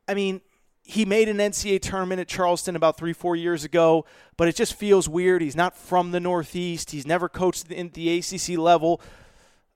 [0.06, 0.42] I mean,
[0.82, 4.04] he made an NCAA tournament at Charleston about three, four years ago,
[4.36, 5.40] but it just feels weird.
[5.40, 6.90] He's not from the Northeast.
[6.90, 9.00] He's never coached in the ACC level.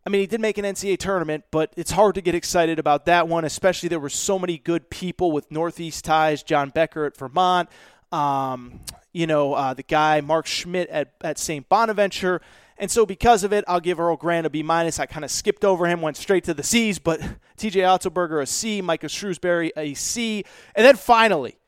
[0.07, 3.07] I mean, he did make an NCAA tournament, but it's hard to get excited about
[3.07, 6.43] that one, especially there were so many good people with Northeast ties.
[6.43, 7.71] John Becker at Vermont,
[8.13, 8.81] um,
[9.15, 11.67] you know, uh, the guy Mark Schmidt at, at St.
[11.67, 12.43] Bonaventure.
[12.81, 14.99] And so because of it, I'll give Earl Grant a B minus.
[14.99, 17.21] I kind of skipped over him, went straight to the C's, but
[17.59, 20.45] TJ Otzelberger a C, Micah Shrewsbury a C.
[20.75, 21.59] And then finally,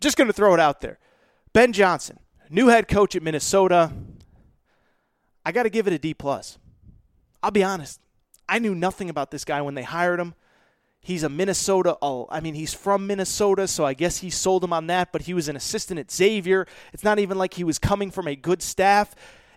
[0.00, 0.98] just going to throw it out there.
[1.52, 3.92] Ben Johnson, new head coach at Minnesota.
[5.44, 6.56] I got to give it a D plus.
[7.42, 8.00] I'll be honest.
[8.48, 10.34] I knew nothing about this guy when they hired him.
[11.02, 11.98] He's a Minnesota.
[12.00, 15.12] I mean, he's from Minnesota, so I guess he sold him on that.
[15.12, 16.66] But he was an assistant at Xavier.
[16.94, 19.14] It's not even like he was coming from a good staff.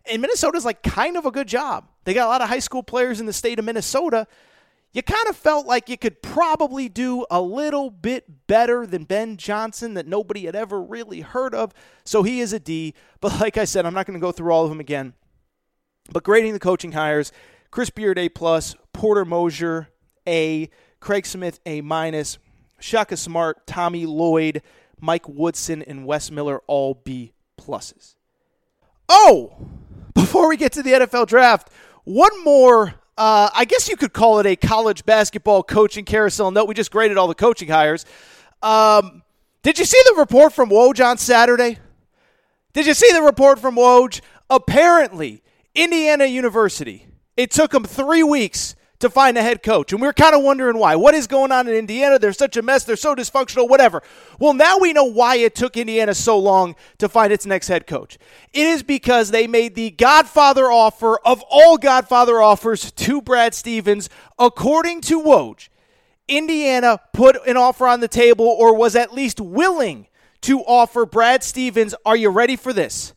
[0.09, 1.89] And Minnesota's like kind of a good job.
[2.03, 4.27] They got a lot of high school players in the state of Minnesota.
[4.93, 9.35] You kind of felt like you could probably do a little bit better than Ben
[9.35, 11.73] Johnson that nobody had ever really heard of.
[12.05, 12.93] So he is a D.
[13.19, 15.13] But like I said, I'm not going to go through all of them again.
[16.11, 17.31] But grading the coaching hires,
[17.71, 19.89] Chris Beard A plus, Porter Moser
[20.27, 22.37] A, Craig Smith A minus,
[22.79, 24.61] Shaka Smart, Tommy Lloyd,
[25.01, 28.15] Mike Woodson, and Wes Miller all B pluses.
[29.09, 29.57] Oh,
[30.15, 31.69] before we get to the NFL draft,
[32.03, 32.95] one more.
[33.17, 36.67] Uh, I guess you could call it a college basketball coaching carousel note.
[36.67, 38.05] We just graded all the coaching hires.
[38.61, 39.21] Um,
[39.61, 41.77] Did you see the report from Woj on Saturday?
[42.73, 44.21] Did you see the report from Woj?
[44.49, 49.91] Apparently, Indiana University, it took them three weeks to find a head coach.
[49.91, 50.95] And we are kind of wondering why.
[50.95, 52.19] What is going on in Indiana?
[52.19, 52.83] They're such a mess.
[52.83, 54.01] They're so dysfunctional, whatever.
[54.39, 57.87] Well, now we know why it took Indiana so long to find its next head
[57.87, 58.17] coach.
[58.53, 64.09] It is because they made the Godfather offer of all Godfather offers to Brad Stevens,
[64.39, 65.69] according to Woj.
[66.27, 70.07] Indiana put an offer on the table or was at least willing
[70.41, 71.93] to offer Brad Stevens.
[72.05, 73.13] Are you ready for this?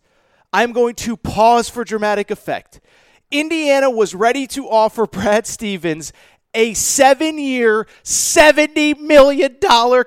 [0.53, 2.81] I'm going to pause for dramatic effect.
[3.31, 6.13] Indiana was ready to offer Brad Stevens
[6.55, 9.57] a seven year, $70 million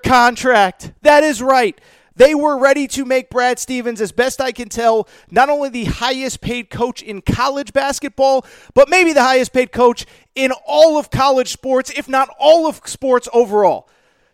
[0.04, 0.94] contract.
[1.02, 1.80] That is right.
[2.16, 5.86] They were ready to make Brad Stevens, as best I can tell, not only the
[5.86, 10.06] highest paid coach in college basketball, but maybe the highest paid coach
[10.36, 13.88] in all of college sports, if not all of sports overall.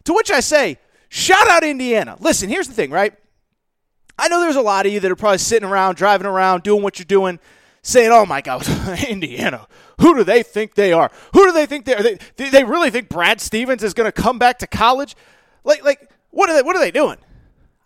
[0.06, 2.17] To which I say, shout out Indiana.
[2.19, 3.13] Listen, here's the thing, right?
[4.17, 6.82] I know there's a lot of you that are probably sitting around, driving around, doing
[6.82, 7.39] what you're doing,
[7.88, 8.67] saying, "Oh my God,
[9.08, 9.67] Indiana,
[10.00, 11.10] who do they think they are?
[11.34, 12.04] Who do they think they are?
[12.04, 15.15] They, they really think Brad Stevens is going to come back to college?
[15.63, 16.62] Like, like what are they?
[16.62, 17.17] What are they doing?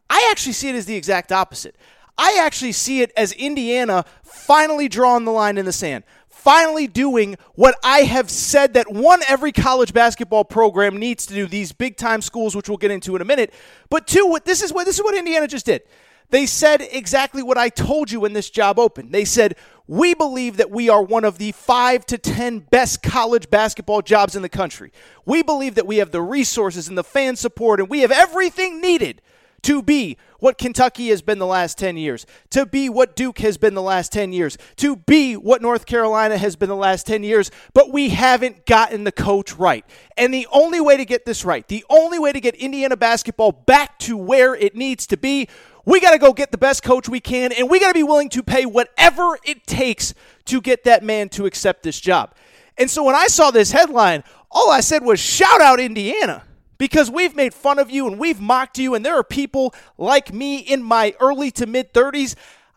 [0.10, 1.76] I actually see it as the exact opposite.
[2.18, 7.38] I actually see it as Indiana finally drawing the line in the sand, finally doing
[7.56, 11.46] what I have said that one every college basketball program needs to do.
[11.46, 13.54] These big time schools, which we'll get into in a minute,
[13.90, 15.84] but two, what this is what this is what Indiana just did.
[16.32, 19.12] They said exactly what I told you when this job opened.
[19.12, 23.50] They said, We believe that we are one of the five to 10 best college
[23.50, 24.92] basketball jobs in the country.
[25.26, 28.80] We believe that we have the resources and the fan support, and we have everything
[28.80, 29.22] needed
[29.64, 33.58] to be what Kentucky has been the last 10 years, to be what Duke has
[33.58, 37.24] been the last 10 years, to be what North Carolina has been the last 10
[37.24, 39.86] years, but we haven't gotten the coach right.
[40.18, 43.52] And the only way to get this right, the only way to get Indiana basketball
[43.52, 45.48] back to where it needs to be
[45.86, 48.04] we got to go get the best coach we can, and we got to be
[48.04, 50.14] willing to pay whatever it takes
[50.46, 52.34] to get that man to accept this job.
[52.78, 56.44] And so when I saw this headline, all I said was shout out Indiana
[56.78, 60.34] because we've made fun of you and we've mocked you, and there are people like
[60.34, 62.36] me in my early to mid 30s.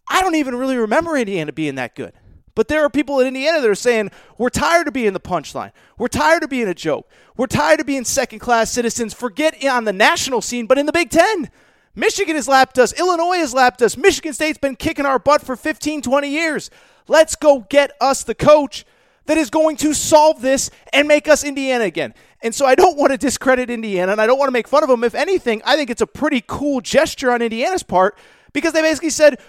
[0.08, 2.12] I don't even really remember Indiana being that good.
[2.54, 5.72] But there are people in Indiana that are saying, we're tired of being the punchline.
[5.98, 7.10] We're tired of being a joke.
[7.36, 9.12] We're tired of being second class citizens.
[9.12, 11.50] Forget on the national scene, but in the Big Ten.
[11.94, 12.92] Michigan has lapped us.
[12.98, 13.96] Illinois has lapped us.
[13.96, 16.70] Michigan State's been kicking our butt for 15, 20 years.
[17.06, 18.84] Let's go get us the coach
[19.26, 22.14] that is going to solve this and make us Indiana again.
[22.42, 24.82] And so I don't want to discredit Indiana and I don't want to make fun
[24.82, 25.04] of them.
[25.04, 28.18] If anything, I think it's a pretty cool gesture on Indiana's part
[28.52, 29.40] because they basically said,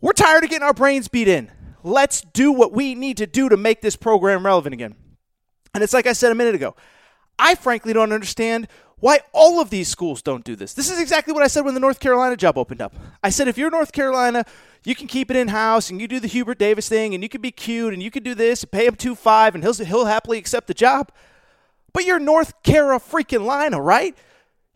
[0.00, 1.50] we're tired of getting our brains beat in.
[1.82, 4.94] Let's do what we need to do to make this program relevant again.
[5.74, 6.74] And it's like I said a minute ago.
[7.38, 8.68] I frankly don't understand
[9.00, 10.74] why all of these schools don't do this.
[10.74, 12.94] This is exactly what I said when the North Carolina job opened up.
[13.22, 14.44] I said, if you're North Carolina,
[14.84, 17.28] you can keep it in house and you do the Hubert Davis thing and you
[17.28, 19.74] can be cute and you can do this and pay him two five and he'll
[19.74, 21.12] he'll happily accept the job.
[21.92, 24.16] But you're North Carolina freaking Lina, right?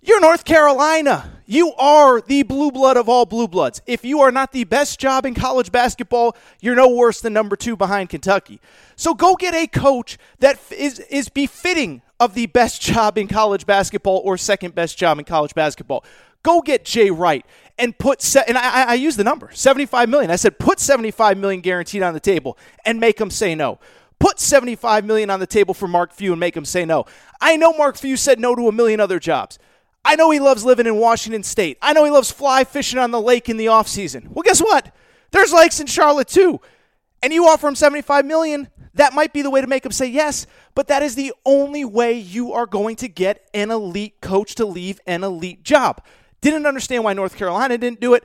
[0.04, 1.30] You're North Carolina.
[1.46, 3.80] You are the blue blood of all blue bloods.
[3.86, 7.54] If you are not the best job in college basketball, you're no worse than number
[7.54, 8.60] two behind Kentucky.
[8.96, 13.66] So go get a coach that is, is befitting of the best job in college
[13.66, 16.04] basketball or second best job in college basketball.
[16.44, 17.44] Go get Jay Wright
[17.78, 20.30] and put se- and I, I use the number 75 million.
[20.30, 23.78] I said put 75 million guaranteed on the table and make them say no.
[24.20, 27.06] Put 75 million on the table for Mark Few and make him say no.
[27.40, 29.58] I know Mark Few said no to a million other jobs.
[30.04, 31.76] I know he loves living in Washington State.
[31.82, 34.28] I know he loves fly fishing on the lake in the offseason.
[34.28, 34.94] Well, guess what?
[35.32, 36.60] There's lakes in Charlotte too.
[37.20, 40.06] And you offer him 75 million, that might be the way to make him say
[40.06, 44.54] yes, but that is the only way you are going to get an elite coach
[44.56, 46.04] to leave an elite job.
[46.40, 48.24] Didn't understand why North Carolina didn't do it.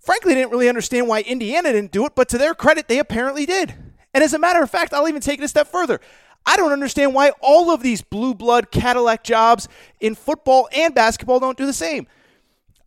[0.00, 3.46] Frankly, didn't really understand why Indiana didn't do it, but to their credit, they apparently
[3.46, 3.74] did.
[4.12, 6.00] And as a matter of fact, I'll even take it a step further.
[6.44, 9.68] I don't understand why all of these blue blood Cadillac jobs
[10.00, 12.06] in football and basketball don't do the same.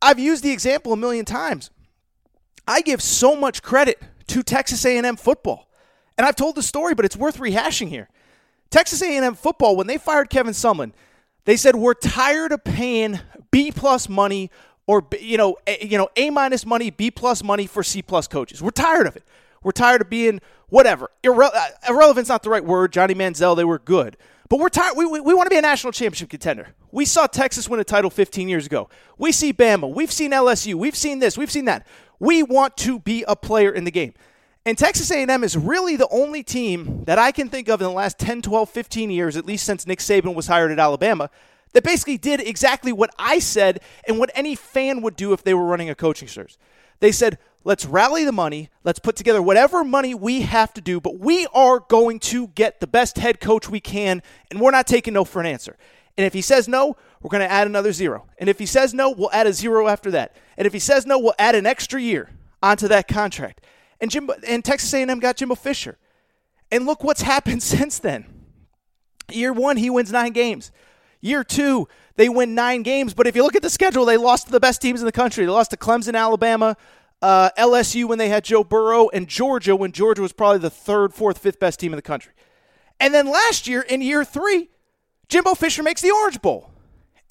[0.02, 1.72] I've used the example a million times.
[2.68, 5.69] I give so much credit to Texas A&M football.
[6.20, 8.10] And I've told the story, but it's worth rehashing here.
[8.70, 10.92] Texas A&M football, when they fired Kevin Sumlin,
[11.46, 14.52] they said we're tired of paying B plus money
[14.86, 18.28] or you know a, you know A minus money, B plus money for C plus
[18.28, 18.62] coaches.
[18.62, 19.24] We're tired of it.
[19.64, 21.10] We're tired of being whatever.
[21.24, 22.92] Irre- uh, irrelevant's not the right word.
[22.92, 24.18] Johnny Manziel, they were good.
[24.50, 24.98] But we're tired.
[24.98, 26.68] We, we, we want to be a national championship contender.
[26.92, 28.90] We saw Texas win a title 15 years ago.
[29.18, 29.90] We see Bama.
[29.90, 30.76] We've seen LSU.
[30.76, 31.38] We've seen this.
[31.38, 31.88] We've seen that.
[32.20, 34.14] We want to be a player in the game.
[34.70, 37.92] And Texas A&M is really the only team that I can think of in the
[37.92, 41.32] last 10, 12, 15 years, at least since Nick Saban was hired at Alabama,
[41.74, 45.56] that basically did exactly what I said and what any fan would do if they
[45.56, 46.56] were running a coaching search.
[47.00, 51.02] They said, let's rally the money, let's put together whatever money we have to do,
[51.02, 54.86] but we are going to get the best head coach we can, and we're not
[54.86, 55.78] taking no for an answer.
[56.16, 58.28] And if he says no, we're going to add another zero.
[58.38, 60.36] And if he says no, we'll add a zero after that.
[60.58, 62.30] And if he says no, we'll add an extra year
[62.62, 63.62] onto that contract.
[64.02, 65.98] And Jimbo and Texas A&M got Jimbo Fisher.
[66.72, 68.26] And look what's happened since then.
[69.32, 70.72] Year 1, he wins 9 games.
[71.22, 74.48] Year 2, they win 9 games, but if you look at the schedule, they lost
[74.48, 75.46] to the best teams in the country.
[75.46, 76.78] They lost to Clemson, Alabama,
[77.22, 81.14] uh, LSU when they had Joe Burrow, and Georgia when Georgia was probably the third,
[81.14, 82.32] fourth, fifth best team in the country.
[83.00, 84.70] And then last year in year 3,
[85.28, 86.72] Jimbo Fisher makes the Orange Bowl.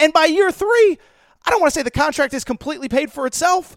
[0.01, 0.99] And by year three,
[1.45, 3.77] I don't want to say the contract is completely paid for itself,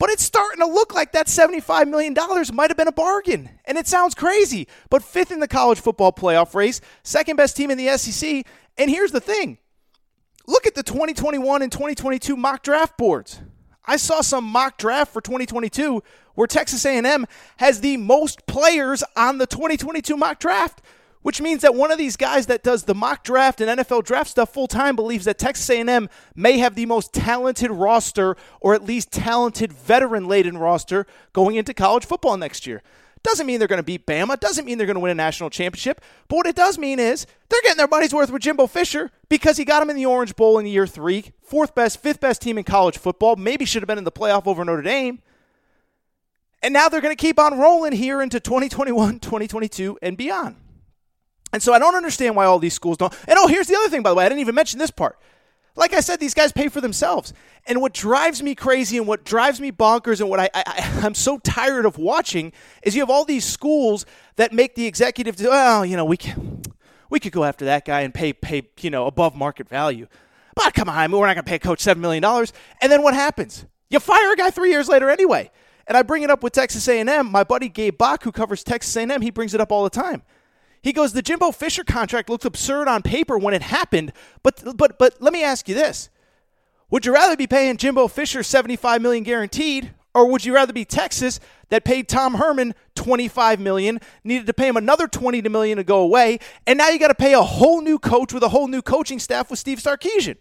[0.00, 2.16] but it's starting to look like that $75 million
[2.54, 3.50] might have been a bargain.
[3.66, 7.70] And it sounds crazy, but fifth in the college football playoff race, second best team
[7.70, 8.46] in the SEC.
[8.78, 9.58] And here's the thing
[10.46, 13.40] look at the 2021 and 2022 mock draft boards.
[13.84, 16.02] I saw some mock draft for 2022
[16.34, 17.26] where Texas A&M
[17.58, 20.80] has the most players on the 2022 mock draft
[21.22, 24.30] which means that one of these guys that does the mock draft and NFL draft
[24.30, 28.84] stuff full time believes that Texas A&M may have the most talented roster or at
[28.84, 32.82] least talented veteran laden roster going into college football next year.
[33.22, 35.50] Doesn't mean they're going to beat Bama, doesn't mean they're going to win a national
[35.50, 39.10] championship, but what it does mean is they're getting their money's worth with Jimbo Fisher
[39.28, 42.40] because he got him in the Orange Bowl in year 3, fourth best, fifth best
[42.40, 45.20] team in college football, maybe should have been in the playoff over Notre Dame.
[46.62, 50.56] And now they're going to keep on rolling here into 2021, 2022 and beyond.
[51.52, 53.12] And so I don't understand why all these schools don't.
[53.26, 54.24] And oh, here's the other thing, by the way.
[54.24, 55.18] I didn't even mention this part.
[55.76, 57.32] Like I said, these guys pay for themselves.
[57.66, 60.64] And what drives me crazy and what drives me bonkers and what I, I,
[61.04, 64.04] am so tired of watching is you have all these schools
[64.36, 66.62] that make the executive, well, you know, we can,
[67.08, 70.06] we could go after that guy and pay, pay, you know, above market value.
[70.54, 72.24] But come on, I mean, we're not going to pay a coach $7 million.
[72.24, 73.64] And then what happens?
[73.88, 75.50] You fire a guy three years later anyway.
[75.86, 77.30] And I bring it up with Texas A&M.
[77.30, 80.22] My buddy Gabe Bach, who covers Texas A&M, he brings it up all the time.
[80.82, 84.12] He goes, the Jimbo Fisher contract looked absurd on paper when it happened,
[84.42, 86.08] but but but let me ask you this:
[86.90, 90.72] Would you rather be paying Jimbo Fisher seventy five million guaranteed, or would you rather
[90.72, 91.38] be Texas
[91.68, 95.84] that paid Tom Herman twenty five million, needed to pay him another twenty million to
[95.84, 98.68] go away, and now you got to pay a whole new coach with a whole
[98.68, 100.36] new coaching staff with Steve Sarkisian?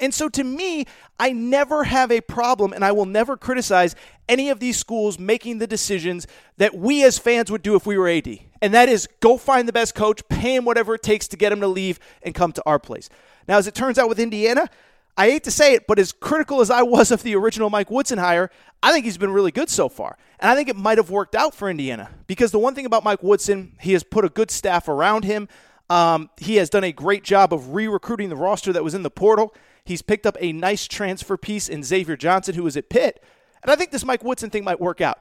[0.00, 0.86] And so to me,
[1.20, 3.94] I never have a problem and I will never criticize
[4.26, 6.26] any of these schools making the decisions
[6.56, 8.38] that we as fans would do if we were AD.
[8.62, 11.52] And that is go find the best coach, pay him whatever it takes to get
[11.52, 13.10] him to leave and come to our place.
[13.48, 14.70] Now, as it turns out with Indiana,
[15.16, 17.90] I hate to say it, but as critical as I was of the original Mike
[17.90, 18.50] Woodson hire,
[18.82, 20.16] I think he's been really good so far.
[20.38, 23.04] And I think it might have worked out for Indiana because the one thing about
[23.04, 25.48] Mike Woodson, he has put a good staff around him.
[25.90, 29.02] Um, he has done a great job of re recruiting the roster that was in
[29.02, 29.54] the portal.
[29.84, 33.22] He's picked up a nice transfer piece in Xavier Johnson, who was at Pitt.
[33.62, 35.20] And I think this Mike Woodson thing might work out.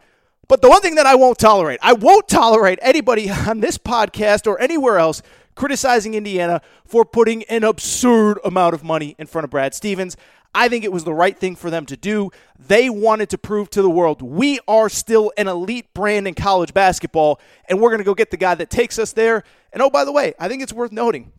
[0.52, 4.46] But the one thing that I won't tolerate, I won't tolerate anybody on this podcast
[4.48, 5.22] or anywhere else
[5.56, 10.18] criticizing Indiana for putting an absurd amount of money in front of Brad Stevens.
[10.54, 12.32] I think it was the right thing for them to do.
[12.60, 16.74] They wanted to prove to the world we are still an elite brand in college
[16.74, 19.46] basketball, and we're going to go get the guy that takes us there.
[19.72, 21.32] And oh, by the way, I think it's worth noting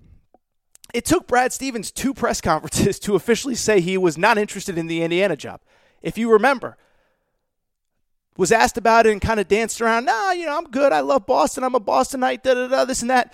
[0.95, 4.87] it took Brad Stevens two press conferences to officially say he was not interested in
[4.87, 5.61] the Indiana job.
[6.01, 6.79] If you remember,
[8.37, 10.07] was asked about it and kind of danced around.
[10.07, 10.93] Nah, you know, I'm good.
[10.93, 11.65] I love Boston.
[11.65, 12.43] I'm a Bostonite.
[12.43, 12.85] Da da da.
[12.85, 13.33] This and that.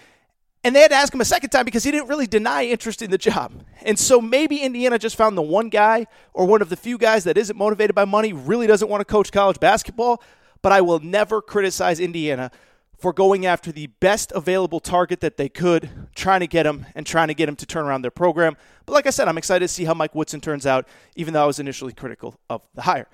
[0.64, 3.00] And they had to ask him a second time because he didn't really deny interest
[3.00, 3.52] in the job.
[3.82, 7.24] And so maybe Indiana just found the one guy or one of the few guys
[7.24, 10.22] that isn't motivated by money, really doesn't want to coach college basketball.
[10.60, 12.50] But I will never criticize Indiana
[12.98, 17.06] for going after the best available target that they could, trying to get him and
[17.06, 18.56] trying to get him to turn around their program.
[18.86, 21.44] But like I said, I'm excited to see how Mike Woodson turns out, even though
[21.44, 23.06] I was initially critical of the hire.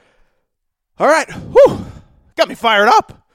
[0.98, 1.84] All right, whew,
[2.36, 3.26] got me fired up.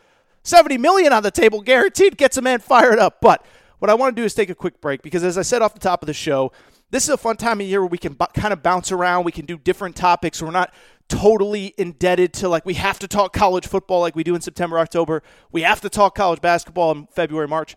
[0.44, 3.20] 70 million on the table, guaranteed, gets a man fired up.
[3.22, 3.46] But
[3.80, 5.74] what I want to do is take a quick break because, as I said off
[5.74, 6.52] the top of the show,
[6.92, 9.26] this is a fun time of year where we can b- kind of bounce around.
[9.26, 10.42] We can do different topics.
[10.42, 10.74] We're not
[11.10, 14.80] totally indebted to like we have to talk college football like we do in September,
[14.80, 15.22] October.
[15.52, 17.76] We have to talk college basketball in February, March.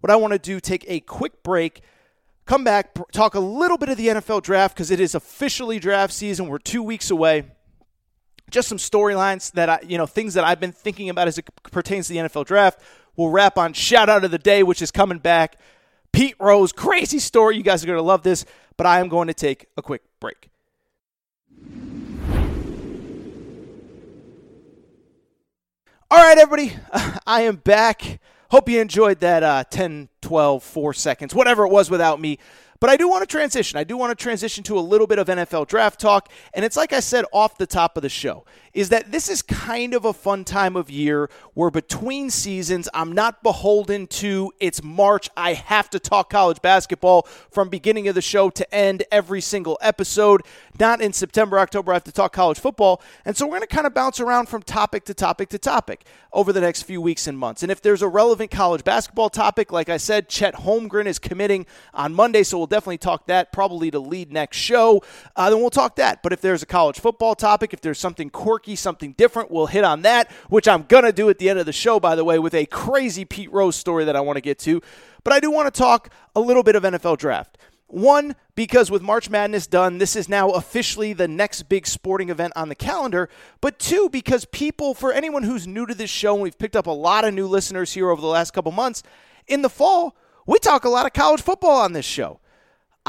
[0.00, 1.82] What I want to do take a quick break,
[2.46, 6.12] come back, talk a little bit of the NFL draft because it is officially draft
[6.12, 6.48] season.
[6.48, 7.44] We're 2 weeks away.
[8.50, 11.48] Just some storylines that I, you know, things that I've been thinking about as it
[11.70, 12.80] pertains to the NFL draft.
[13.16, 15.56] We'll wrap on shout out of the day which is coming back.
[16.12, 17.56] Pete Rose, crazy story.
[17.56, 18.44] You guys are going to love this,
[18.76, 20.48] but I am going to take a quick break.
[26.12, 26.76] All right, everybody,
[27.26, 28.20] I am back.
[28.50, 32.38] Hope you enjoyed that uh, 10, 12, 4 seconds, whatever it was without me.
[32.80, 33.78] But I do want to transition.
[33.78, 36.30] I do want to transition to a little bit of NFL draft talk.
[36.54, 39.42] And it's like I said off the top of the show is that this is
[39.42, 44.82] kind of a fun time of year where between seasons, I'm not beholden to it's
[44.82, 45.28] March.
[45.36, 49.76] I have to talk college basketball from beginning of the show to end every single
[49.80, 50.42] episode.
[50.78, 53.02] Not in September, October, I have to talk college football.
[53.24, 56.04] And so we're going to kind of bounce around from topic to topic to topic
[56.32, 57.62] over the next few weeks and months.
[57.62, 61.66] And if there's a relevant college basketball topic, like I said, Chet Holmgren is committing
[61.92, 65.02] on Monday, so we'll definitely talk that, probably to lead next show.
[65.36, 66.22] Uh, then we'll talk that.
[66.22, 69.84] But if there's a college football topic, if there's something quirky, something different, we'll hit
[69.84, 72.24] on that, which I'm going to do at the end of the show, by the
[72.24, 74.80] way, with a crazy Pete Rose story that I want to get to.
[75.24, 77.58] But I do want to talk a little bit of NFL draft.
[77.90, 82.52] One, because with March Madness done, this is now officially the next big sporting event
[82.54, 83.28] on the calendar.
[83.60, 86.86] But two, because people, for anyone who's new to this show, and we've picked up
[86.86, 89.02] a lot of new listeners here over the last couple months,
[89.48, 90.16] in the fall,
[90.46, 92.38] we talk a lot of college football on this show.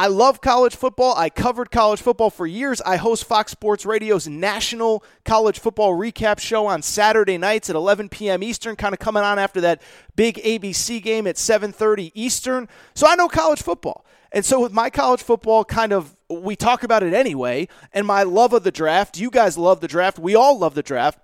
[0.02, 1.14] I love college football.
[1.16, 2.82] I covered college football for years.
[2.82, 8.10] I host Fox Sports Radio's national college football recap show on Saturday nights at 11
[8.10, 8.42] p.m.
[8.42, 9.80] Eastern, kind of coming on after that
[10.16, 12.68] big ABC game at 7:30 Eastern.
[12.96, 14.04] So I know college football.
[14.32, 18.24] And so with my college football kind of we talk about it anyway, and my
[18.24, 20.18] love of the draft, you guys love the draft.
[20.18, 21.20] We all love the draft.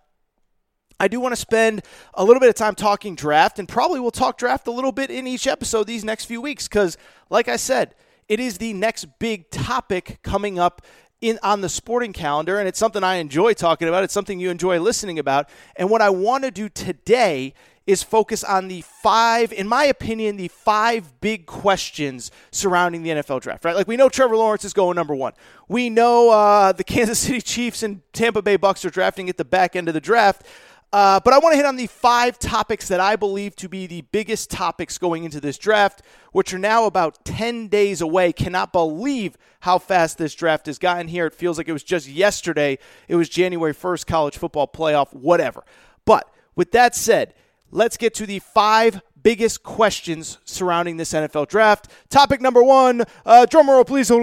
[0.99, 1.81] I do want to spend
[2.13, 5.09] a little bit of time talking draft, and probably we'll talk draft a little bit
[5.09, 6.95] in each episode these next few weeks because,
[7.31, 7.95] like I said,
[8.29, 10.81] it is the next big topic coming up
[11.21, 14.03] in on the sporting calendar and it's something I enjoy talking about.
[14.03, 15.49] It's something you enjoy listening about.
[15.75, 17.53] And what I want to do today
[17.87, 23.41] is focus on the five, in my opinion, the five big questions surrounding the NFL
[23.41, 23.75] draft, right?
[23.75, 25.31] Like we know Trevor Lawrence is going number one.
[25.69, 29.45] We know uh, the Kansas City Chiefs and Tampa Bay Bucks are drafting at the
[29.45, 30.45] back end of the draft.
[30.93, 33.87] Uh, but I want to hit on the five topics that I believe to be
[33.87, 38.31] the biggest topics going into this draft, which are now about 10 days away.
[38.31, 41.25] Cannot believe how fast this draft has gotten here.
[41.25, 42.79] It feels like it was just yesterday.
[43.09, 45.65] It was January 1st, college football playoff, whatever.
[46.05, 47.33] But with that said,
[47.69, 51.91] let's get to the five biggest questions surrounding this NFL draft.
[52.09, 54.09] Topic number one, uh, drum roll, please.
[54.09, 54.21] Okay,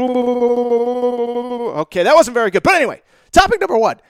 [2.02, 2.62] that wasn't very good.
[2.62, 3.02] But anyway,
[3.32, 4.00] topic number one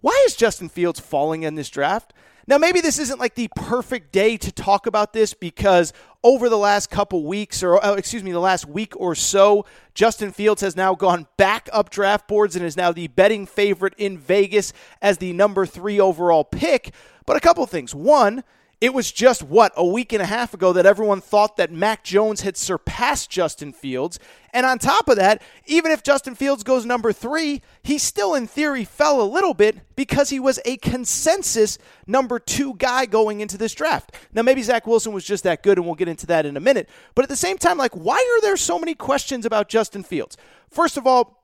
[0.00, 2.12] why is Justin Fields falling in this draft?
[2.46, 5.92] Now, maybe this isn't like the perfect day to talk about this because
[6.24, 10.32] over the last couple weeks, or uh, excuse me, the last week or so, Justin
[10.32, 14.16] Fields has now gone back up draft boards and is now the betting favorite in
[14.16, 14.72] Vegas
[15.02, 16.94] as the number three overall pick.
[17.26, 17.94] But a couple things.
[17.94, 18.44] One,
[18.80, 22.04] it was just what a week and a half ago that everyone thought that Mac
[22.04, 24.20] Jones had surpassed Justin Fields.
[24.52, 28.46] And on top of that, even if Justin Fields goes number three, he still, in
[28.46, 31.76] theory, fell a little bit because he was a consensus
[32.06, 34.14] number two guy going into this draft.
[34.32, 36.60] Now, maybe Zach Wilson was just that good, and we'll get into that in a
[36.60, 36.88] minute.
[37.16, 40.36] But at the same time, like, why are there so many questions about Justin Fields?
[40.70, 41.37] First of all,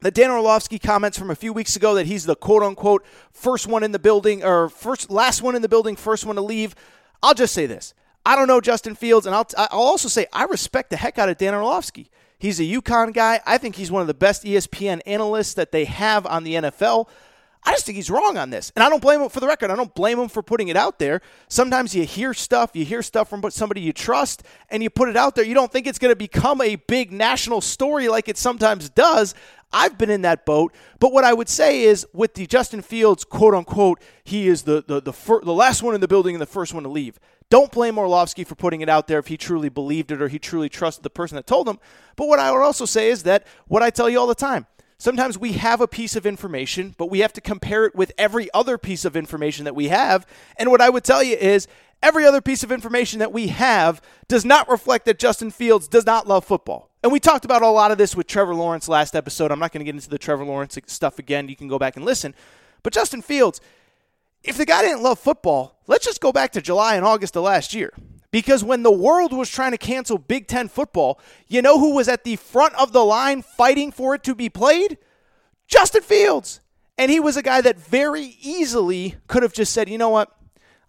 [0.00, 3.66] the Dan Orlovsky comments from a few weeks ago that he's the quote unquote first
[3.66, 6.74] one in the building or first last one in the building, first one to leave.
[7.22, 7.94] I'll just say this.
[8.24, 11.28] I don't know Justin Fields, and I'll, I'll also say I respect the heck out
[11.28, 12.10] of Dan Orlovsky.
[12.38, 13.40] He's a UConn guy.
[13.46, 17.08] I think he's one of the best ESPN analysts that they have on the NFL.
[17.66, 18.70] I just think he's wrong on this.
[18.76, 19.72] And I don't blame him for the record.
[19.72, 21.20] I don't blame him for putting it out there.
[21.48, 25.16] Sometimes you hear stuff, you hear stuff from somebody you trust, and you put it
[25.16, 25.44] out there.
[25.44, 29.34] You don't think it's going to become a big national story like it sometimes does.
[29.72, 30.72] I've been in that boat.
[31.00, 34.84] But what I would say is with the Justin Fields, quote unquote, he is the,
[34.86, 37.18] the, the, fir- the last one in the building and the first one to leave.
[37.50, 40.38] Don't blame Orlovsky for putting it out there if he truly believed it or he
[40.38, 41.78] truly trusted the person that told him.
[42.14, 44.66] But what I would also say is that what I tell you all the time
[44.98, 48.48] sometimes we have a piece of information, but we have to compare it with every
[48.54, 50.26] other piece of information that we have.
[50.56, 51.68] And what I would tell you is
[52.02, 56.06] every other piece of information that we have does not reflect that Justin Fields does
[56.06, 56.90] not love football.
[57.02, 59.52] And we talked about a lot of this with Trevor Lawrence last episode.
[59.52, 61.48] I'm not going to get into the Trevor Lawrence stuff again.
[61.48, 62.34] You can go back and listen.
[62.82, 63.60] But Justin Fields,
[64.42, 67.44] if the guy didn't love football, let's just go back to July and August of
[67.44, 67.92] last year.
[68.36, 71.18] Because when the world was trying to cancel Big Ten football,
[71.48, 74.50] you know who was at the front of the line fighting for it to be
[74.50, 74.98] played?
[75.66, 76.60] Justin Fields.
[76.98, 80.36] And he was a guy that very easily could have just said, you know what?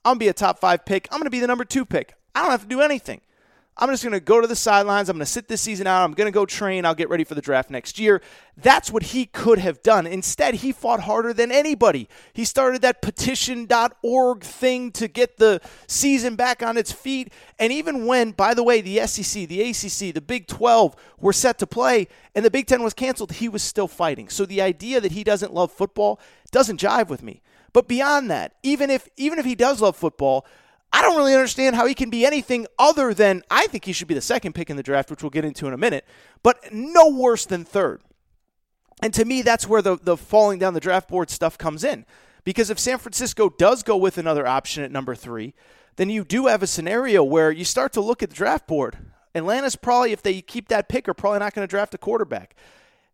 [0.04, 1.08] I'm going to be a top five pick.
[1.10, 2.16] I'm going to be the number two pick.
[2.36, 3.22] I don't have to do anything.
[3.80, 5.08] I'm just going to go to the sidelines.
[5.08, 6.04] I'm going to sit this season out.
[6.04, 6.84] I'm going to go train.
[6.84, 8.22] I'll get ready for the draft next year.
[8.58, 10.08] That's what he could have done.
[10.08, 12.10] Instead, he fought harder than anybody.
[12.34, 17.32] He started that petition.org thing to get the season back on its feet.
[17.60, 21.60] And even when, by the way, the SEC, the ACC, the Big 12 were set
[21.60, 24.28] to play and the Big 10 was canceled, he was still fighting.
[24.30, 26.20] So the idea that he doesn't love football
[26.52, 27.42] doesn't jive with me.
[27.74, 30.48] But beyond that, even if even if he does love football,
[30.92, 34.08] I don't really understand how he can be anything other than I think he should
[34.08, 36.06] be the second pick in the draft, which we'll get into in a minute,
[36.44, 38.02] but no worse than third.
[39.02, 42.06] And to me, that's where the, the falling down the draft board stuff comes in.
[42.44, 45.54] Because if San Francisco does go with another option at number three,
[45.98, 48.98] then you do have a scenario where you start to look at the draft board.
[49.36, 52.56] Atlanta's probably, if they keep that pick, are probably not going to draft a quarterback.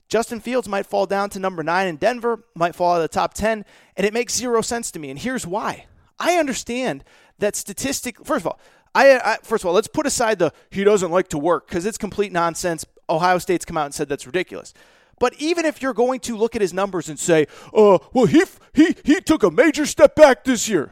[0.08, 3.08] Justin Fields might fall down to number nine in Denver, might fall out of the
[3.08, 3.66] top 10,
[3.98, 5.10] and it makes zero sense to me.
[5.10, 5.88] And here's why.
[6.20, 7.04] I understand
[7.44, 8.24] that statistic.
[8.26, 8.60] First of all,
[8.96, 11.86] I, I first of all let's put aside the he doesn't like to work because
[11.86, 12.86] it's complete nonsense.
[13.10, 14.74] Ohio State's come out and said that's ridiculous.
[15.20, 18.44] But even if you're going to look at his numbers and say, "Uh, well, he
[18.74, 20.92] he he took a major step back this year,"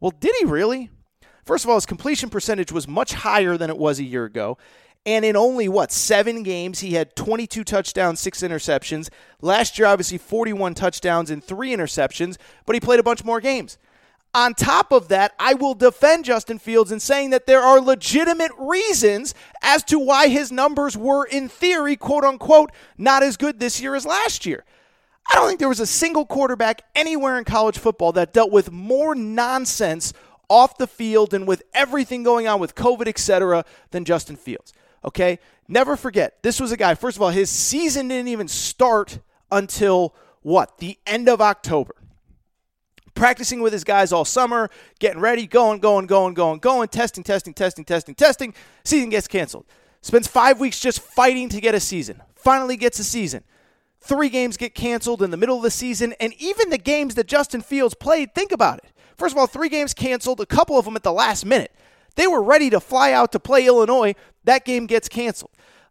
[0.00, 0.90] well, did he really?
[1.44, 4.58] First of all, his completion percentage was much higher than it was a year ago.
[5.06, 9.08] And in only what, seven games, he had 22 touchdowns, six interceptions.
[9.40, 12.36] Last year, obviously, 41 touchdowns and three interceptions,
[12.66, 13.78] but he played a bunch more games.
[14.34, 18.52] On top of that, I will defend Justin Fields in saying that there are legitimate
[18.58, 23.80] reasons as to why his numbers were, in theory, quote unquote, not as good this
[23.80, 24.64] year as last year.
[25.30, 28.70] I don't think there was a single quarterback anywhere in college football that dealt with
[28.70, 30.12] more nonsense
[30.48, 34.72] off the field and with everything going on with COVID, etc., than Justin Fields.
[35.04, 35.38] Okay?
[35.68, 39.20] Never forget, this was a guy, first of all, his season didn't even start
[39.50, 40.78] until what?
[40.78, 41.94] The end of October
[43.18, 47.52] practicing with his guys all summer, getting ready, going, going, going, going, going, testing, testing,
[47.52, 48.54] testing, testing, testing.
[48.84, 49.66] Season gets canceled.
[50.00, 52.22] Spends five weeks just fighting to get a season.
[52.36, 53.42] Finally gets a season.
[54.00, 57.26] Three games get canceled in the middle of the season, and even the games that
[57.26, 58.92] Justin Fields played, think about it.
[59.16, 61.72] First of all, three games canceled, a couple of them at the last minute.
[62.14, 64.14] They were ready to fly out to play Illinois.
[64.44, 65.50] That game gets canceled.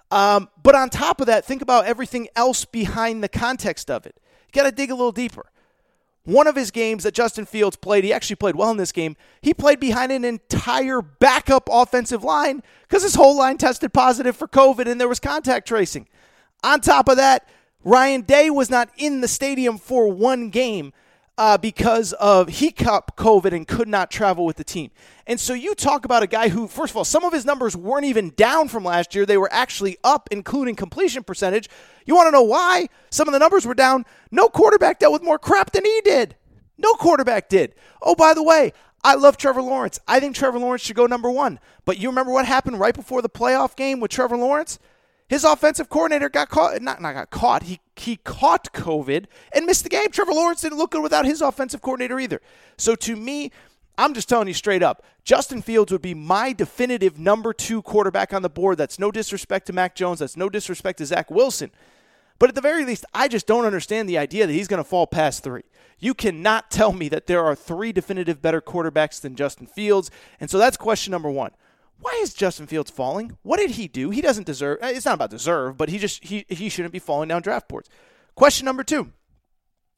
[0.10, 4.16] Um, but on top of that, think about everything else behind the context of it.
[4.48, 5.52] You got to dig a little deeper.
[6.28, 9.16] One of his games that Justin Fields played, he actually played well in this game.
[9.42, 14.46] He played behind an entire backup offensive line because his whole line tested positive for
[14.46, 16.06] COVID and there was contact tracing.
[16.66, 17.48] On top of that,
[17.82, 20.92] Ryan Day was not in the stadium for one game
[21.38, 24.92] uh, because of he caught COVID and could not travel with the team.
[25.28, 27.78] And so you talk about a guy who, first of all, some of his numbers
[27.78, 29.26] weren't even down from last year.
[29.26, 31.70] They were actually up, including completion percentage.
[32.08, 32.88] You want to know why?
[33.12, 34.06] Some of the numbers were down.
[34.32, 36.36] No quarterback dealt with more crap than he did.
[36.78, 37.76] No quarterback did.
[38.02, 40.00] Oh, by the way, I love Trevor Lawrence.
[40.08, 41.60] I think Trevor Lawrence should go number one.
[41.86, 44.80] But you remember what happened right before the playoff game with Trevor Lawrence?
[45.30, 49.84] His offensive coordinator got caught, not, not got caught, he, he caught COVID and missed
[49.84, 50.10] the game.
[50.10, 52.42] Trevor Lawrence didn't look good without his offensive coordinator either.
[52.78, 53.52] So to me,
[53.98, 58.34] I'm just telling you straight up, Justin Fields would be my definitive number two quarterback
[58.34, 58.78] on the board.
[58.78, 60.20] That's no disrespect to Mac Jones.
[60.20, 61.72] That's no disrespect to Zach Wilson.
[62.40, 64.88] But at the very least, I just don't understand the idea that he's going to
[64.90, 65.64] fall past three.
[66.00, 70.12] You cannot tell me that there are three definitive better quarterbacks than Justin Fields.
[70.40, 71.52] And so that's question number one
[72.00, 73.38] why is Justin Fields falling?
[73.42, 74.10] What did he do?
[74.12, 74.78] He doesn't deserve.
[74.82, 77.68] Eh, it's not about deserve, but he just he he shouldn't be falling down draft
[77.68, 77.90] boards.
[78.36, 79.12] Question number two: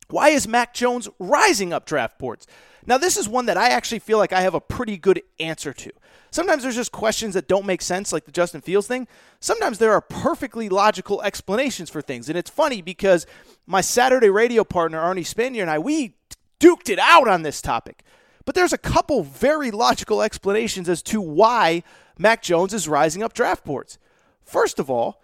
[0.09, 2.47] Why is Mac Jones rising up draft boards?
[2.85, 5.73] Now, this is one that I actually feel like I have a pretty good answer
[5.73, 5.91] to.
[6.31, 9.07] Sometimes there's just questions that don't make sense, like the Justin Fields thing.
[9.39, 13.27] Sometimes there are perfectly logical explanations for things, and it's funny because
[13.67, 16.15] my Saturday radio partner Arnie Spanier and I we
[16.59, 18.03] duked it out on this topic.
[18.45, 21.83] But there's a couple very logical explanations as to why
[22.17, 23.99] Mac Jones is rising up draft boards.
[24.43, 25.21] First of all,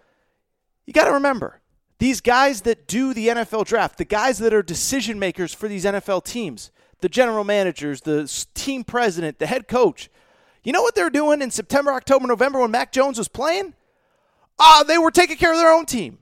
[0.86, 1.60] you got to remember
[1.98, 5.84] these guys that do the NFL draft, the guys that are decision makers for these
[5.84, 6.70] NFL teams,
[7.00, 10.10] the general managers, the team president, the head coach,
[10.62, 13.74] you know what they're doing in September, October, November when Mac Jones was playing?
[14.58, 16.18] Ah, uh, they were taking care of their own team.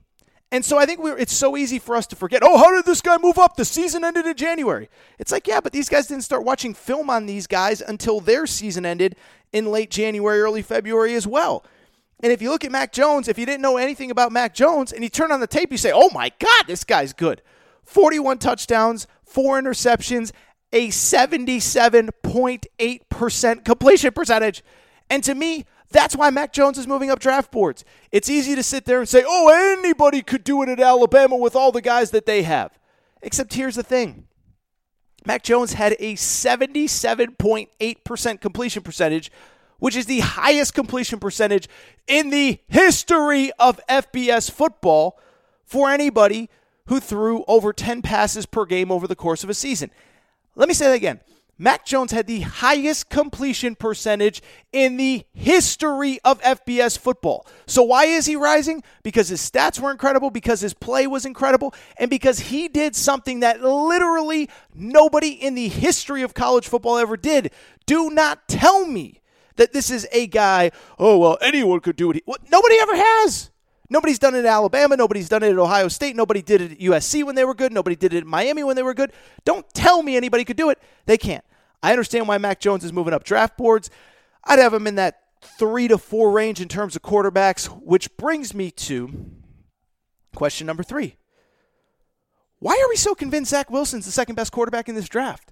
[0.51, 2.85] And so I think we it's so easy for us to forget, oh, how did
[2.85, 3.57] this guy move up?
[3.57, 4.89] The season ended in January.
[5.17, 8.45] It's like, yeah, but these guys didn't start watching film on these guys until their
[8.45, 9.15] season ended
[9.51, 11.65] in late January, early February as well.
[12.25, 14.91] And if you look at Mac Jones, if you didn't know anything about Mac Jones
[14.91, 17.43] and you turn on the tape, you say, oh my God, this guy's good.
[17.83, 20.31] 41 touchdowns, four interceptions,
[20.73, 24.63] a 77.8% completion percentage.
[25.07, 27.85] And to me, that's why Mac Jones is moving up draft boards.
[28.11, 31.55] It's easy to sit there and say, oh, anybody could do it at Alabama with
[31.55, 32.71] all the guys that they have.
[33.21, 34.25] Except here's the thing
[35.27, 39.31] Mac Jones had a 77.8% completion percentage,
[39.79, 41.67] which is the highest completion percentage
[42.07, 45.19] in the history of FBS football
[45.63, 46.49] for anybody
[46.87, 49.89] who threw over 10 passes per game over the course of a season.
[50.55, 51.19] Let me say that again.
[51.57, 54.41] Mac Jones had the highest completion percentage
[54.73, 57.47] in the history of FBS football.
[57.65, 58.83] So, why is he rising?
[59.03, 63.39] Because his stats were incredible, because his play was incredible, and because he did something
[63.39, 67.51] that literally nobody in the history of college football ever did.
[67.85, 69.21] Do not tell me
[69.57, 72.23] that this is a guy, oh, well, anyone could do it.
[72.25, 73.51] Well, nobody ever has.
[73.89, 74.97] Nobody's done it at Alabama.
[74.97, 76.15] Nobody's done it at Ohio State.
[76.15, 77.71] Nobody did it at USC when they were good.
[77.71, 79.11] Nobody did it at Miami when they were good.
[79.43, 80.79] Don't tell me anybody could do it.
[81.05, 81.43] They can't.
[81.83, 83.89] I understand why Mac Jones is moving up draft boards.
[84.43, 88.53] I'd have him in that three to four range in terms of quarterbacks, which brings
[88.53, 89.31] me to
[90.33, 91.17] question number three.
[92.59, 95.51] Why are we so convinced Zach Wilson's the second best quarterback in this draft?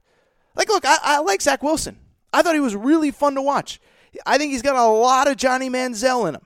[0.55, 1.97] Like, look, I, I like Zach Wilson.
[2.31, 3.79] I thought he was really fun to watch.
[4.25, 6.45] I think he's got a lot of Johnny Manziel in him.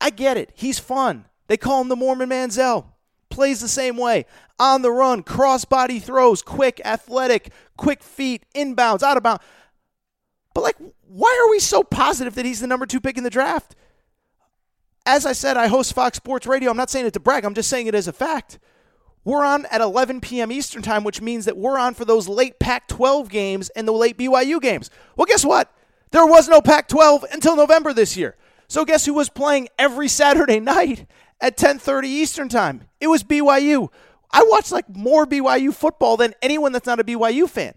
[0.00, 0.50] I get it.
[0.54, 1.26] He's fun.
[1.48, 2.86] They call him the Mormon Manziel.
[3.30, 4.26] Plays the same way.
[4.58, 9.42] On the run, crossbody throws, quick, athletic, quick feet, inbounds, out of bounds.
[10.54, 10.76] But, like,
[11.06, 13.76] why are we so positive that he's the number two pick in the draft?
[15.04, 16.70] As I said, I host Fox Sports Radio.
[16.70, 18.58] I'm not saying it to brag, I'm just saying it as a fact.
[19.26, 20.52] We're on at 11 p.m.
[20.52, 23.92] Eastern Time, which means that we're on for those late Pac 12 games and the
[23.92, 24.88] late BYU games.
[25.16, 25.72] Well, guess what?
[26.10, 28.36] There was no Pac 12 until November this year.
[28.68, 31.06] So guess who was playing every Saturday night
[31.40, 32.82] at 10:30 Eastern Time?
[33.00, 33.88] It was BYU.
[34.30, 37.74] I watched like more BYU football than anyone that's not a BYU fan.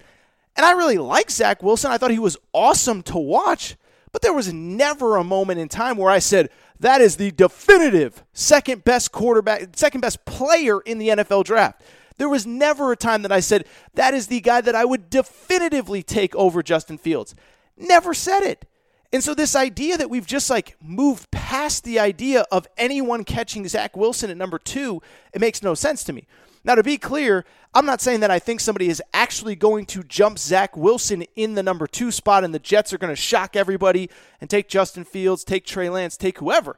[0.55, 1.91] And I really like Zach Wilson.
[1.91, 3.77] I thought he was awesome to watch,
[4.11, 6.49] but there was never a moment in time where I said,
[6.80, 11.82] that is the definitive second best quarterback, second best player in the NFL draft.
[12.17, 15.09] There was never a time that I said, that is the guy that I would
[15.09, 17.36] definitively take over Justin Fields.
[17.80, 18.65] Never said it.
[19.11, 23.67] And so this idea that we've just like moved past the idea of anyone catching
[23.67, 25.01] Zach Wilson at number two,
[25.34, 26.27] it makes no sense to me.
[26.63, 30.03] Now, to be clear, I'm not saying that I think somebody is actually going to
[30.03, 33.55] jump Zach Wilson in the number two spot and the Jets are going to shock
[33.55, 34.09] everybody
[34.41, 36.77] and take Justin Fields, take Trey Lance, take whoever.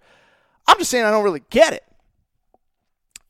[0.68, 1.84] I'm just saying I don't really get it.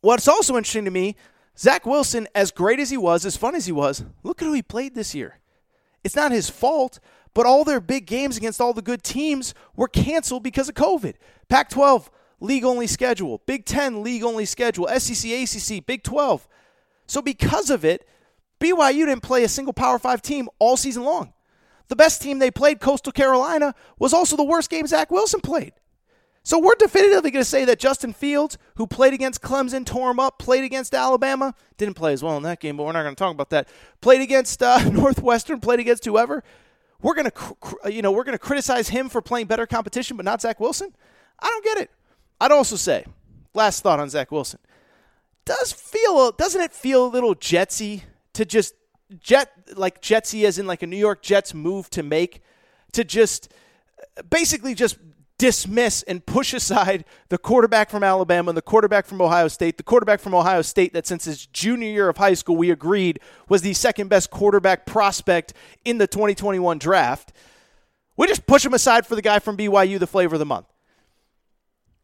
[0.02, 1.16] What's also interesting to me,
[1.58, 4.54] Zach Wilson, as great as he was, as fun as he was, look at who
[4.54, 5.40] he played this year.
[6.04, 7.00] It's not his fault,
[7.34, 11.16] but all their big games against all the good teams were canceled because of COVID.
[11.50, 12.10] Pac 12,
[12.40, 13.42] league only schedule.
[13.46, 14.88] Big 10, league only schedule.
[14.88, 16.48] SEC, ACC, Big 12.
[17.08, 18.08] So because of it,
[18.60, 21.34] BYU didn't play a single Power 5 team all season long.
[21.88, 25.74] The best team they played, Coastal Carolina, was also the worst game Zach Wilson played.
[26.44, 30.20] So we're definitively going to say that Justin Fields, who played against Clemson, tore him
[30.20, 33.14] up, played against Alabama, didn't play as well in that game, but we're not going
[33.14, 33.68] to talk about that.
[34.02, 36.44] Played against uh, Northwestern, played against whoever.
[37.02, 39.66] We're going to, cr- uh, you know, we're going to criticize him for playing better
[39.66, 40.94] competition, but not Zach Wilson.
[41.40, 41.92] I don't get it.
[42.40, 43.06] I'd also say,
[43.54, 44.60] last thought on Zach Wilson,
[45.46, 48.76] does feel doesn't it feel a little Jetsy to just
[49.20, 52.42] jet like Jetsy as in like a New York Jets move to make
[52.94, 53.52] to just
[54.18, 54.98] uh, basically just
[55.42, 59.82] dismiss and push aside the quarterback from Alabama and the quarterback from Ohio State, the
[59.84, 63.20] quarterback from Ohio State that since his junior year of high school we agreed
[63.50, 67.34] was the second best quarterback prospect in the 2021 draft.
[68.16, 70.68] We just push him aside for the guy from BYU, the flavor of the month.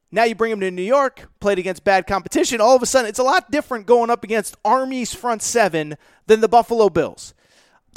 [0.10, 2.60] Now you bring him to New York, played against bad competition.
[2.60, 6.42] All of a sudden, it's a lot different going up against Army's front seven than
[6.42, 7.36] the Buffalo Bills.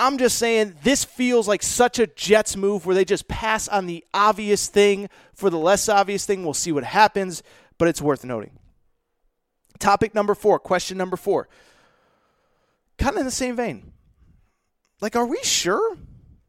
[0.01, 3.85] I'm just saying this feels like such a Jets move where they just pass on
[3.85, 6.43] the obvious thing for the less obvious thing.
[6.43, 7.43] We'll see what happens,
[7.77, 8.59] but it's worth noting.
[9.79, 11.51] Topic number four, question number four.
[12.97, 13.93] Kind of in the same vein.
[15.03, 15.99] Like, are we sure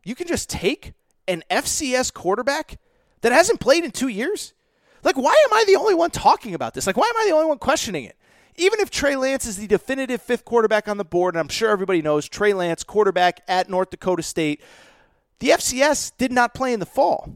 [0.05, 0.93] you can just take
[1.27, 2.79] an FCS quarterback
[3.19, 4.53] that hasn't played in two years?
[5.03, 6.87] Like, why am I the only one talking about this?
[6.87, 8.15] Like, why am I the only one questioning it?
[8.57, 11.69] Even if Trey Lance is the definitive fifth quarterback on the board, and I'm sure
[11.69, 14.61] everybody knows Trey Lance, quarterback at North Dakota State,
[15.39, 17.33] the FCS did not play in the fall.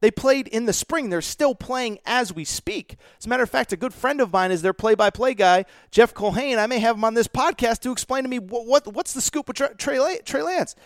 [0.00, 1.10] They played in the spring.
[1.10, 2.96] They're still playing as we speak.
[3.18, 6.14] As a matter of fact, a good friend of mine is their play-by-play guy, Jeff
[6.14, 6.58] Culhane.
[6.58, 9.20] I may have him on this podcast to explain to me what, what what's the
[9.20, 10.76] scoop with Trey, Trey Lance.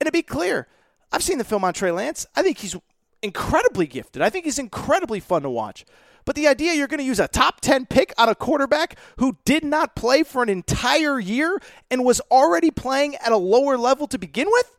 [0.00, 0.68] And to be clear,
[1.10, 2.26] I've seen the film on Trey Lance.
[2.36, 2.76] I think he's
[3.22, 4.20] incredibly gifted.
[4.20, 5.86] I think he's incredibly fun to watch.
[6.28, 9.38] But the idea you're going to use a top 10 pick on a quarterback who
[9.46, 11.58] did not play for an entire year
[11.90, 14.70] and was already playing at a lower level to begin with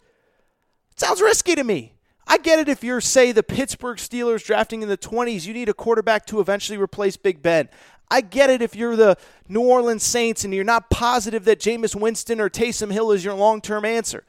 [0.95, 1.95] sounds risky to me.
[2.27, 5.69] I get it if you're, say, the Pittsburgh Steelers drafting in the 20s, you need
[5.69, 7.67] a quarterback to eventually replace Big Ben.
[8.11, 11.99] I get it if you're the New Orleans Saints and you're not positive that Jameis
[11.99, 14.23] Winston or Taysom Hill is your long term answer.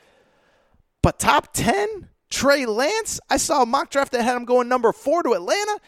[1.03, 2.09] But top 10?
[2.31, 5.81] Trey Lance, I saw a mock draft that had him going number four to Atlanta.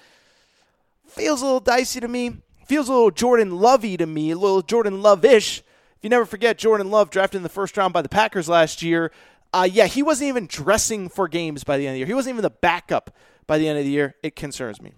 [1.13, 2.39] Feels a little dicey to me.
[2.67, 5.59] Feels a little Jordan Lovey to me, a little Jordan Love ish.
[5.59, 8.83] If you never forget, Jordan Love drafted in the first round by the Packers last
[8.83, 9.13] year.
[9.53, 12.07] Uh, yeah, he wasn't even dressing for games by the end of the year.
[12.07, 13.15] He wasn't even the backup
[13.47, 14.15] by the end of the year.
[14.23, 14.95] It concerns me.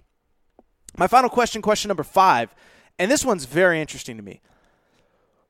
[0.96, 2.54] My final question, question number five,
[2.96, 4.40] and this one's very interesting to me.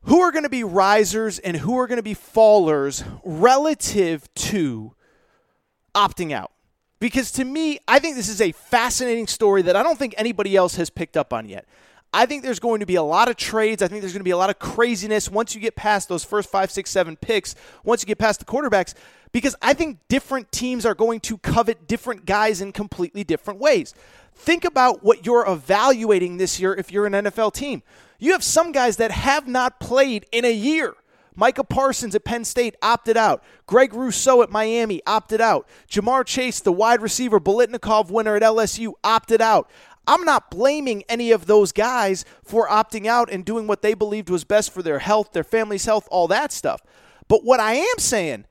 [0.04, 4.94] Who are going to be risers and who are going to be fallers relative to
[5.94, 6.52] opting out?
[7.04, 10.56] Because to me, I think this is a fascinating story that I don't think anybody
[10.56, 11.66] else has picked up on yet.
[12.14, 13.82] I think there's going to be a lot of trades.
[13.82, 16.24] I think there's going to be a lot of craziness once you get past those
[16.24, 18.94] first five, six, seven picks, once you get past the quarterbacks,
[19.32, 23.92] because I think different teams are going to covet different guys in completely different ways.
[24.34, 27.82] Think about what you're evaluating this year if you're an NFL team.
[28.18, 30.94] You have some guys that have not played in a year.
[31.34, 33.42] Micah Parsons at Penn State opted out.
[33.66, 35.68] Greg Rousseau at Miami opted out.
[35.88, 39.70] Ja'Marr Chase, the wide receiver Biletnikoff winner at LSU, opted out.
[40.06, 44.28] I'm not blaming any of those guys for opting out and doing what they believed
[44.28, 46.82] was best for their health, their family's health, all that stuff.
[47.26, 48.44] But what I am saying,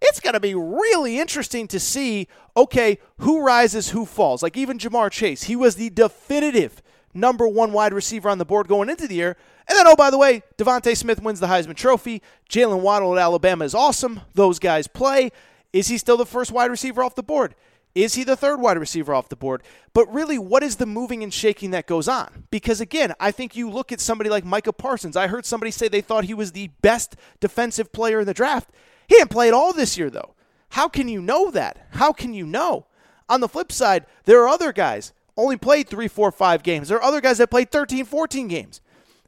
[0.00, 4.42] it's going to be really interesting to see okay, who rises, who falls.
[4.42, 6.82] Like even Ja'Marr Chase, he was the definitive
[7.14, 9.36] number one wide receiver on the board going into the year.
[9.68, 12.22] And then, oh, by the way, DeVonta Smith wins the Heisman Trophy.
[12.48, 14.22] Jaylen Waddle at Alabama is awesome.
[14.34, 15.30] Those guys play.
[15.72, 17.54] Is he still the first wide receiver off the board?
[17.94, 19.62] Is he the third wide receiver off the board?
[19.92, 22.44] But really, what is the moving and shaking that goes on?
[22.50, 25.16] Because again, I think you look at somebody like Micah Parsons.
[25.16, 28.70] I heard somebody say they thought he was the best defensive player in the draft.
[29.08, 30.34] He didn't play at all this year, though.
[30.70, 31.88] How can you know that?
[31.92, 32.86] How can you know?
[33.28, 36.88] On the flip side, there are other guys only played three, four, five games.
[36.88, 38.80] There are other guys that played 13, 14 games.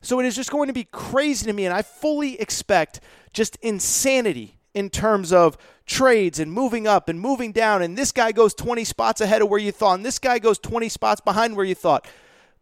[0.03, 3.01] So it is just going to be crazy to me, and I fully expect
[3.33, 7.83] just insanity in terms of trades and moving up and moving down.
[7.83, 10.59] And this guy goes 20 spots ahead of where you thought, and this guy goes
[10.59, 12.07] 20 spots behind where you thought.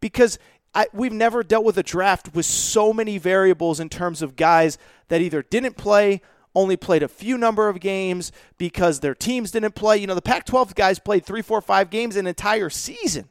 [0.00, 0.38] Because
[0.74, 4.78] I, we've never dealt with a draft with so many variables in terms of guys
[5.08, 6.20] that either didn't play,
[6.54, 9.98] only played a few number of games because their teams didn't play.
[9.98, 13.28] You know, the Pac 12 guys played three, four, five games an entire season.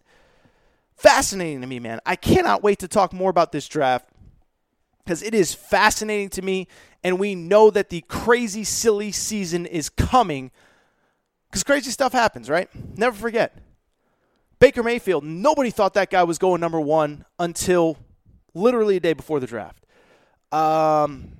[0.98, 2.00] Fascinating to me, man.
[2.06, 4.10] I cannot wait to talk more about this draft
[5.04, 6.68] because it is fascinating to me
[7.04, 10.52] and we know that the crazy, silly season is coming
[11.50, 12.68] because crazy stuff happens, right?
[12.98, 13.58] Never forget.
[14.60, 17.98] Baker Mayfield, nobody thought that guy was going number one until
[18.56, 19.86] literally a day before the draft.
[20.52, 21.38] Um,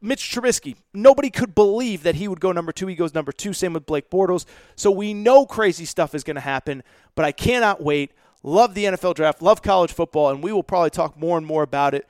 [0.00, 2.86] Mitch Trubisky, nobody could believe that he would go number two.
[2.86, 3.52] He goes number two.
[3.52, 4.44] Same with Blake Bortles.
[4.76, 6.82] So we know crazy stuff is going to happen,
[7.14, 8.12] but I cannot wait.
[8.42, 11.62] Love the NFL draft, love college football, and we will probably talk more and more
[11.62, 12.08] about it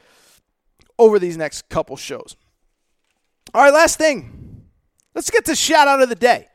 [0.99, 2.37] over these next couple shows.
[3.53, 4.65] All right, last thing.
[5.15, 6.49] Let's get to shout out of the day.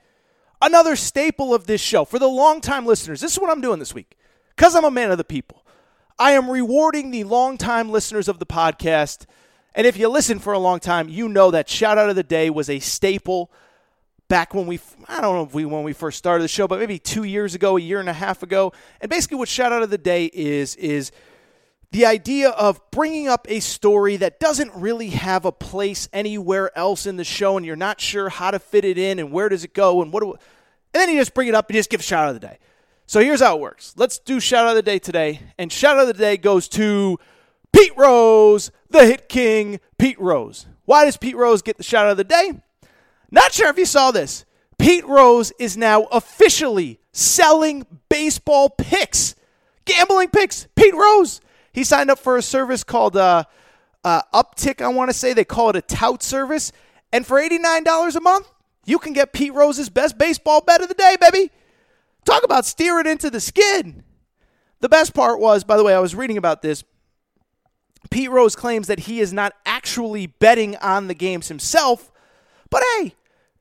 [0.61, 3.21] Another staple of this show for the longtime listeners.
[3.21, 4.17] This is what I'm doing this week
[4.55, 5.63] because I'm a man of the people.
[6.17, 9.27] I am rewarding the longtime listeners of the podcast.
[9.75, 12.23] And if you listen for a long time, you know that shout out of the
[12.23, 13.51] day was a staple
[14.27, 16.79] back when we I don't know if we when we first started the show, but
[16.79, 18.73] maybe 2 years ago, a year and a half ago.
[19.01, 21.11] And basically what shout out of the day is is
[21.91, 27.05] the idea of bringing up a story that doesn't really have a place anywhere else
[27.05, 29.63] in the show and you're not sure how to fit it in and where does
[29.63, 30.39] it go and what do, and
[30.93, 32.59] then you just bring it up and just give shout out of the day.
[33.05, 33.93] So here's how it works.
[33.95, 35.39] Let's do shout out of the day today.
[35.57, 37.17] And shout out of the day goes to
[37.71, 40.65] Pete Rose, the hit king, Pete Rose.
[40.83, 42.51] Why does Pete Rose get the shout out of the day?
[43.31, 44.45] Not sure if you saw this.
[44.77, 49.35] Pete Rose is now officially selling baseball picks,
[49.85, 50.67] gambling picks.
[50.75, 51.41] Pete Rose.
[51.73, 53.43] He signed up for a service called uh,
[54.03, 55.33] uh, Uptick, I want to say.
[55.33, 56.71] They call it a tout service.
[57.11, 58.49] And for $89 a month,
[58.85, 61.51] you can get Pete Rose's best baseball bet of the day, baby.
[62.25, 64.03] Talk about steering into the skid.
[64.79, 66.83] The best part was, by the way, I was reading about this.
[68.09, 72.11] Pete Rose claims that he is not actually betting on the games himself.
[72.69, 73.15] But hey,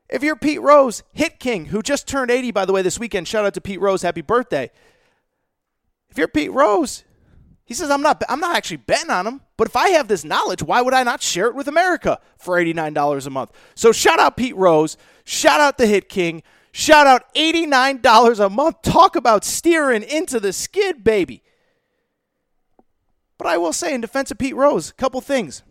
[0.08, 3.28] if you're Pete Rose, Hit King, who just turned 80, by the way, this weekend,
[3.28, 4.70] shout out to Pete Rose, happy birthday.
[6.08, 7.04] If you're Pete Rose,
[7.64, 10.24] he says, I'm not, I'm not actually betting on him, but if I have this
[10.24, 13.50] knowledge, why would I not share it with America for $89 a month?
[13.74, 14.96] So shout out Pete Rose.
[15.24, 16.42] Shout out the Hit King.
[16.70, 18.82] Shout out $89 a month.
[18.82, 21.42] Talk about steering into the skid, baby.
[23.38, 25.62] But I will say, in defense of Pete Rose, a couple things.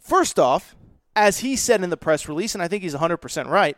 [0.00, 0.73] First off,
[1.16, 3.76] as he said in the press release, and I think he's 100% right,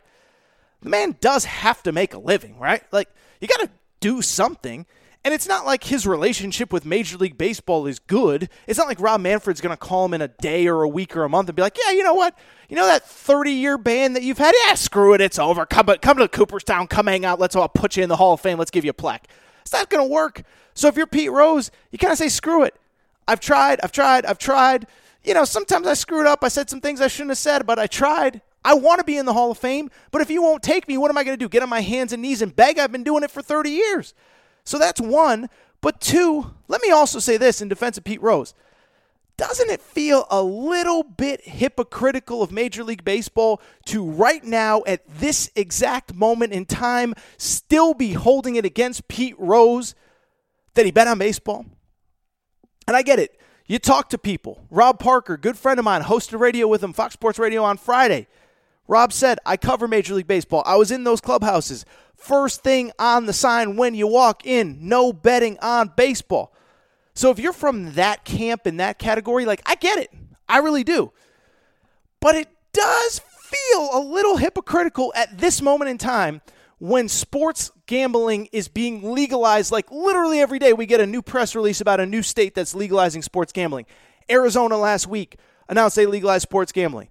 [0.82, 2.82] the man does have to make a living, right?
[2.93, 3.09] Like,
[3.41, 3.70] you got to
[4.01, 4.87] do something.
[5.24, 8.49] And it's not like his relationship with Major League Baseball is good.
[8.68, 11.16] It's not like Rob Manfred's going to call him in a day or a week
[11.16, 12.39] or a month and be like, yeah, you know what?
[12.68, 14.55] You know that 30 year ban that you've had?
[14.64, 15.20] Yeah, screw it.
[15.20, 15.66] It's over.
[15.66, 16.87] Come, come to Cooperstown.
[16.87, 17.41] Come hang out.
[17.41, 18.57] Let's all put you in the Hall of Fame.
[18.57, 19.26] Let's give you a plaque.
[19.62, 20.43] It's not going to work.
[20.74, 22.76] So if you're Pete Rose, you kind of say, screw it.
[23.26, 23.80] I've tried.
[23.82, 24.26] I've tried.
[24.26, 24.87] I've tried.
[25.27, 26.45] You know, sometimes I screwed up.
[26.45, 28.43] I said some things I shouldn't have said, but I tried.
[28.64, 30.97] I want to be in the Hall of Fame, but if you won't take me,
[30.97, 31.49] what am I going to do?
[31.49, 32.79] Get on my hands and knees and beg?
[32.79, 34.14] I've been doing it for 30 years.
[34.64, 35.49] So that's one.
[35.81, 38.55] But two, let me also say this in defense of Pete Rose.
[39.37, 45.03] Doesn't it feel a little bit hypocritical of Major League Baseball to right now, at
[45.07, 49.95] this exact moment in time, still be holding it against Pete Rose
[50.74, 51.66] that he bet on baseball?
[52.87, 53.36] And I get it.
[53.67, 54.64] You talk to people.
[54.71, 58.29] Rob Parker, good friend of mine, hosted radio with him, Fox Sports Radio on Friday.
[58.87, 60.62] Rob said, I cover Major League Baseball.
[60.64, 61.85] I was in those clubhouses.
[62.14, 66.55] First thing on the sign when you walk in no betting on baseball.
[67.14, 70.12] So if you're from that camp in that category, like, I get it.
[70.49, 71.12] I really do.
[72.21, 76.41] But it does feel a little hypocritical at this moment in time
[76.79, 79.72] when sports gambling is being legalized.
[79.72, 82.74] Like literally every day we get a new press release about a new state that's
[82.74, 83.87] legalizing sports gambling.
[84.30, 85.37] Arizona last week
[85.68, 87.09] announced they legalized sports gambling.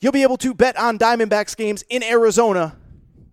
[0.00, 2.76] You'll be able to bet on diamondbacks games in arizona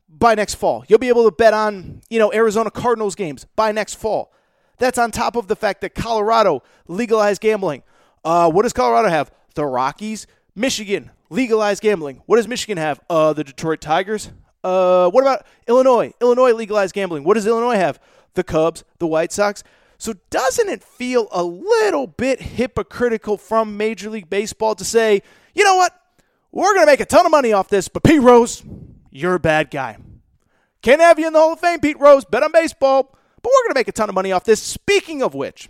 [0.10, 0.84] by next fall.
[0.88, 4.34] You'll be able to bet on you know arizona cardinals games by next fall.
[4.80, 7.84] That's on top of the fact that colorado legalized gambling.
[8.24, 9.32] Uh, what does colorado have?
[9.56, 10.28] The rockies?
[10.56, 12.22] Michigan legalized gambling.
[12.26, 13.00] What does michigan have?
[13.10, 14.32] Uh, the detroit tigers
[14.64, 16.14] uh, what about Illinois?
[16.22, 17.24] Illinois legalized gambling.
[17.24, 18.00] What does Illinois have?
[18.34, 19.64] The Cubs, the White Sox.
[19.98, 25.24] So doesn't it feel a little bit hypocritical from Major League Baseball to say,
[25.56, 25.94] you know what?
[26.52, 28.64] We're going to make a ton of money off this, but Pete Rose,
[29.12, 29.98] you're a bad guy.
[30.82, 32.26] Can't have you in the Hall of Fame, Pete Rose.
[32.26, 33.04] Bet on baseball,
[33.42, 34.62] but we're going to make a ton of money off this.
[34.62, 35.70] Speaking of which,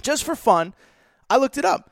[0.00, 0.74] just for fun,
[1.28, 1.90] I looked it up.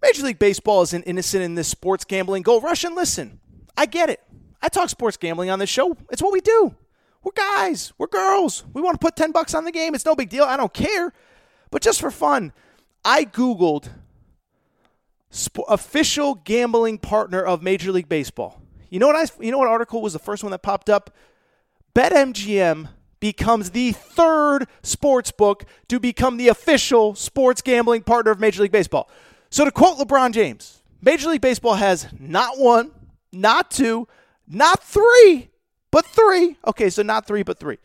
[0.00, 2.84] Major League Baseball isn't innocent in this sports gambling gold rush.
[2.84, 3.40] And listen,
[3.76, 4.20] I get it.
[4.60, 5.96] I talk sports gambling on this show.
[6.10, 6.74] It's what we do.
[7.22, 7.92] We're guys.
[7.98, 8.64] We're girls.
[8.72, 9.94] We want to put 10 bucks on the game.
[9.94, 10.44] It's no big deal.
[10.44, 11.12] I don't care.
[11.70, 12.52] But just for fun,
[13.04, 13.90] I Googled
[15.30, 18.60] sp- official gambling partner of Major League Baseball.
[18.90, 21.14] You know what I you know what article was the first one that popped up?
[21.94, 22.88] BetMGM
[23.20, 28.72] becomes the third sports book to become the official sports gambling partner of Major League
[28.72, 29.10] Baseball.
[29.50, 32.92] So to quote LeBron James, Major League Baseball has not one,
[33.32, 34.06] not two,
[34.48, 35.50] not three,
[35.90, 36.56] but three.
[36.66, 37.78] Okay, so not three, but three.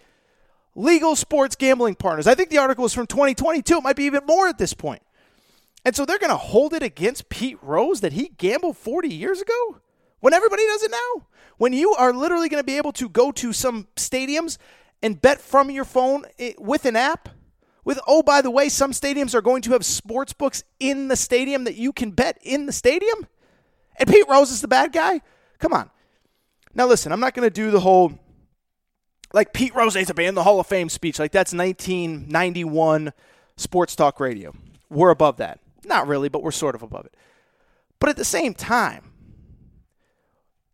[0.76, 2.26] Legal sports gambling partners.
[2.26, 3.78] I think the article is from 2022.
[3.78, 5.02] It might be even more at this point.
[5.86, 9.42] And so they're going to hold it against Pete Rose that he gambled 40 years
[9.42, 9.82] ago
[10.22, 11.28] when everybody does it now.
[11.58, 14.58] When you are literally going to be able to go to some stadiums
[15.02, 17.30] and bet from your phone eh, with an app.
[17.86, 21.18] With, oh, by the way, some stadiums are going to have sports books in the
[21.18, 23.28] stadium that you can bet in the stadium.
[23.98, 25.20] And Pete Rose is the bad guy?
[25.60, 25.90] Come on.
[26.76, 28.20] Now, listen, I'm not going to do the whole
[29.34, 31.20] like Pete Rose to be in the Hall of Fame speech.
[31.20, 33.14] Like that's 1991
[33.58, 34.54] sports talk radio.
[34.90, 35.60] We're above that.
[35.86, 37.18] Not really, but we're sort of above it.
[38.00, 39.12] But at the same time,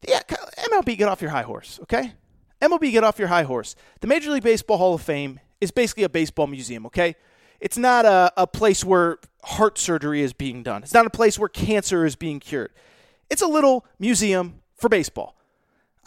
[0.08, 2.14] yeah, MLB, get off your high horse, okay?
[2.62, 3.76] MLB, get off your high horse.
[4.02, 7.16] The Major League Baseball Hall of Fame is basically a baseball museum, okay?
[7.60, 10.84] It's not a, a place where heart surgery is being done.
[10.84, 12.72] It's not a place where cancer is being cured.
[13.30, 15.36] It's a little museum for baseball.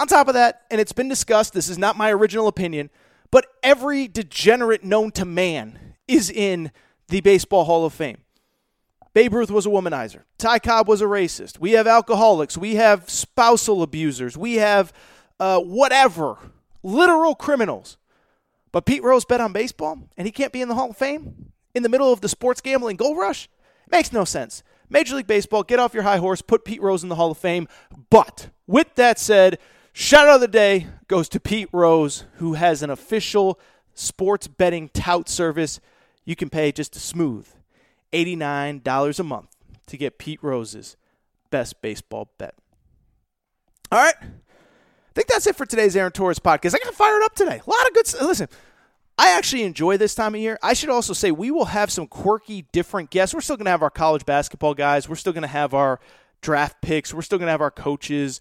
[0.00, 2.90] On top of that, and it's been discussed, this is not my original opinion,
[3.30, 6.70] but every degenerate known to man is in
[7.08, 8.18] the Baseball Hall of Fame.
[9.14, 10.22] Babe Ruth was a womanizer.
[10.38, 11.58] Ty Cobb was a racist.
[11.58, 12.56] We have alcoholics.
[12.56, 14.36] We have spousal abusers.
[14.36, 14.92] We have
[15.38, 16.38] uh, whatever,
[16.82, 17.98] literal criminals.
[18.70, 21.52] But Pete Rose bet on baseball, and he can't be in the Hall of Fame
[21.74, 23.48] in the middle of the sports gambling gold rush?
[23.90, 24.62] Makes no sense.
[24.88, 27.38] Major League Baseball, get off your high horse, put Pete Rose in the Hall of
[27.38, 27.66] Fame.
[28.10, 29.58] But with that said,
[29.92, 33.60] Shout out of the day goes to Pete Rose, who has an official
[33.94, 35.80] sports betting tout service.
[36.24, 37.46] You can pay just a smooth
[38.12, 39.48] $89 a month
[39.86, 40.96] to get Pete Rose's
[41.50, 42.54] best baseball bet.
[43.90, 44.14] All right.
[44.20, 46.74] I think that's it for today's Aaron Torres podcast.
[46.74, 47.60] I got fired up today.
[47.66, 48.48] A lot of good Listen,
[49.18, 50.58] I actually enjoy this time of year.
[50.62, 53.34] I should also say we will have some quirky, different guests.
[53.34, 55.06] We're still going to have our college basketball guys.
[55.06, 56.00] We're still going to have our
[56.40, 57.12] draft picks.
[57.12, 58.40] We're still going to have our coaches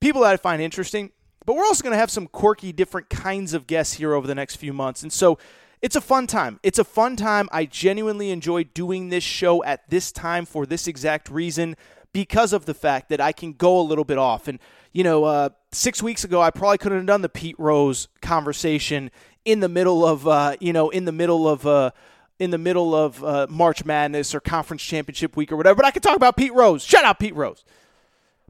[0.00, 1.12] people that I find interesting.
[1.44, 4.34] But we're also going to have some quirky, different kinds of guests here over the
[4.34, 5.02] next few months.
[5.02, 5.38] And so
[5.80, 6.60] it's a fun time.
[6.62, 7.48] It's a fun time.
[7.52, 11.74] I genuinely enjoy doing this show at this time for this exact reason
[12.12, 14.48] because of the fact that I can go a little bit off.
[14.48, 14.58] And,
[14.92, 19.10] you know, uh, six weeks ago, I probably couldn't have done the Pete Rose conversation
[19.44, 21.92] in the middle of, uh, you know, in the middle of, uh,
[22.38, 25.76] in the middle of uh, March Madness or Conference Championship Week or whatever.
[25.76, 26.82] But I could talk about Pete Rose.
[26.82, 27.64] Shout out Pete Rose.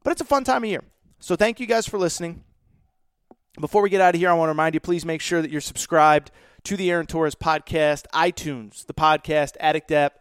[0.02, 0.82] But it's a fun time of year.
[1.20, 2.44] So thank you guys for listening.
[3.60, 5.50] Before we get out of here, I want to remind you please make sure that
[5.50, 6.30] you're subscribed
[6.62, 10.20] to the Aaron Torres podcast, iTunes, the podcast Addict app,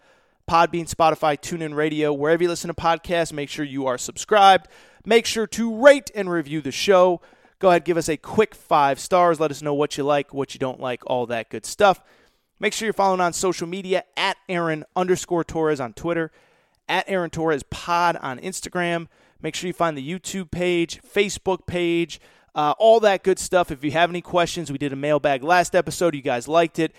[0.50, 4.70] Podbean, Spotify, TuneIn Radio, wherever you listen to podcasts, make sure you are subscribed.
[5.06, 7.22] Make sure to rate and review the show.
[7.60, 9.39] Go ahead, give us a quick five stars.
[9.39, 12.02] Let us know what you like, what you don't like, all that good stuff.
[12.60, 16.32] Make sure you're following on social media at Aaron underscore Torres on Twitter,
[16.89, 19.08] at Aaron Torres Pod on Instagram.
[19.42, 22.20] Make sure you find the YouTube page, Facebook page,
[22.56, 23.72] uh, all that good stuff.
[23.72, 26.16] If you have any questions, we did a mailbag last episode.
[26.16, 26.94] You guys liked it.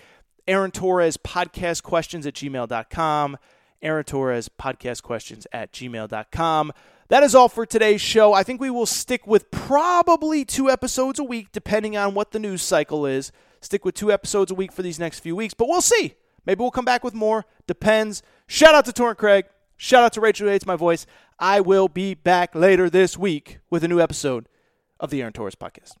[0.47, 3.37] Aaron Torres podcast questions at gmail.com.
[3.81, 6.73] Aaron Torres podcast questions at gmail.com.
[7.09, 8.33] That is all for today's show.
[8.33, 12.39] I think we will stick with probably two episodes a week, depending on what the
[12.39, 13.31] news cycle is.
[13.61, 16.13] Stick with two episodes a week for these next few weeks, but we'll see.
[16.45, 17.45] Maybe we'll come back with more.
[17.67, 18.21] Depends.
[18.47, 19.45] Shout out to Torrent Craig.
[19.77, 21.05] Shout out to Rachel who hates my voice.
[21.39, 24.49] I will be back later this week with a new episode
[24.99, 25.93] of the Aaron Torres podcast.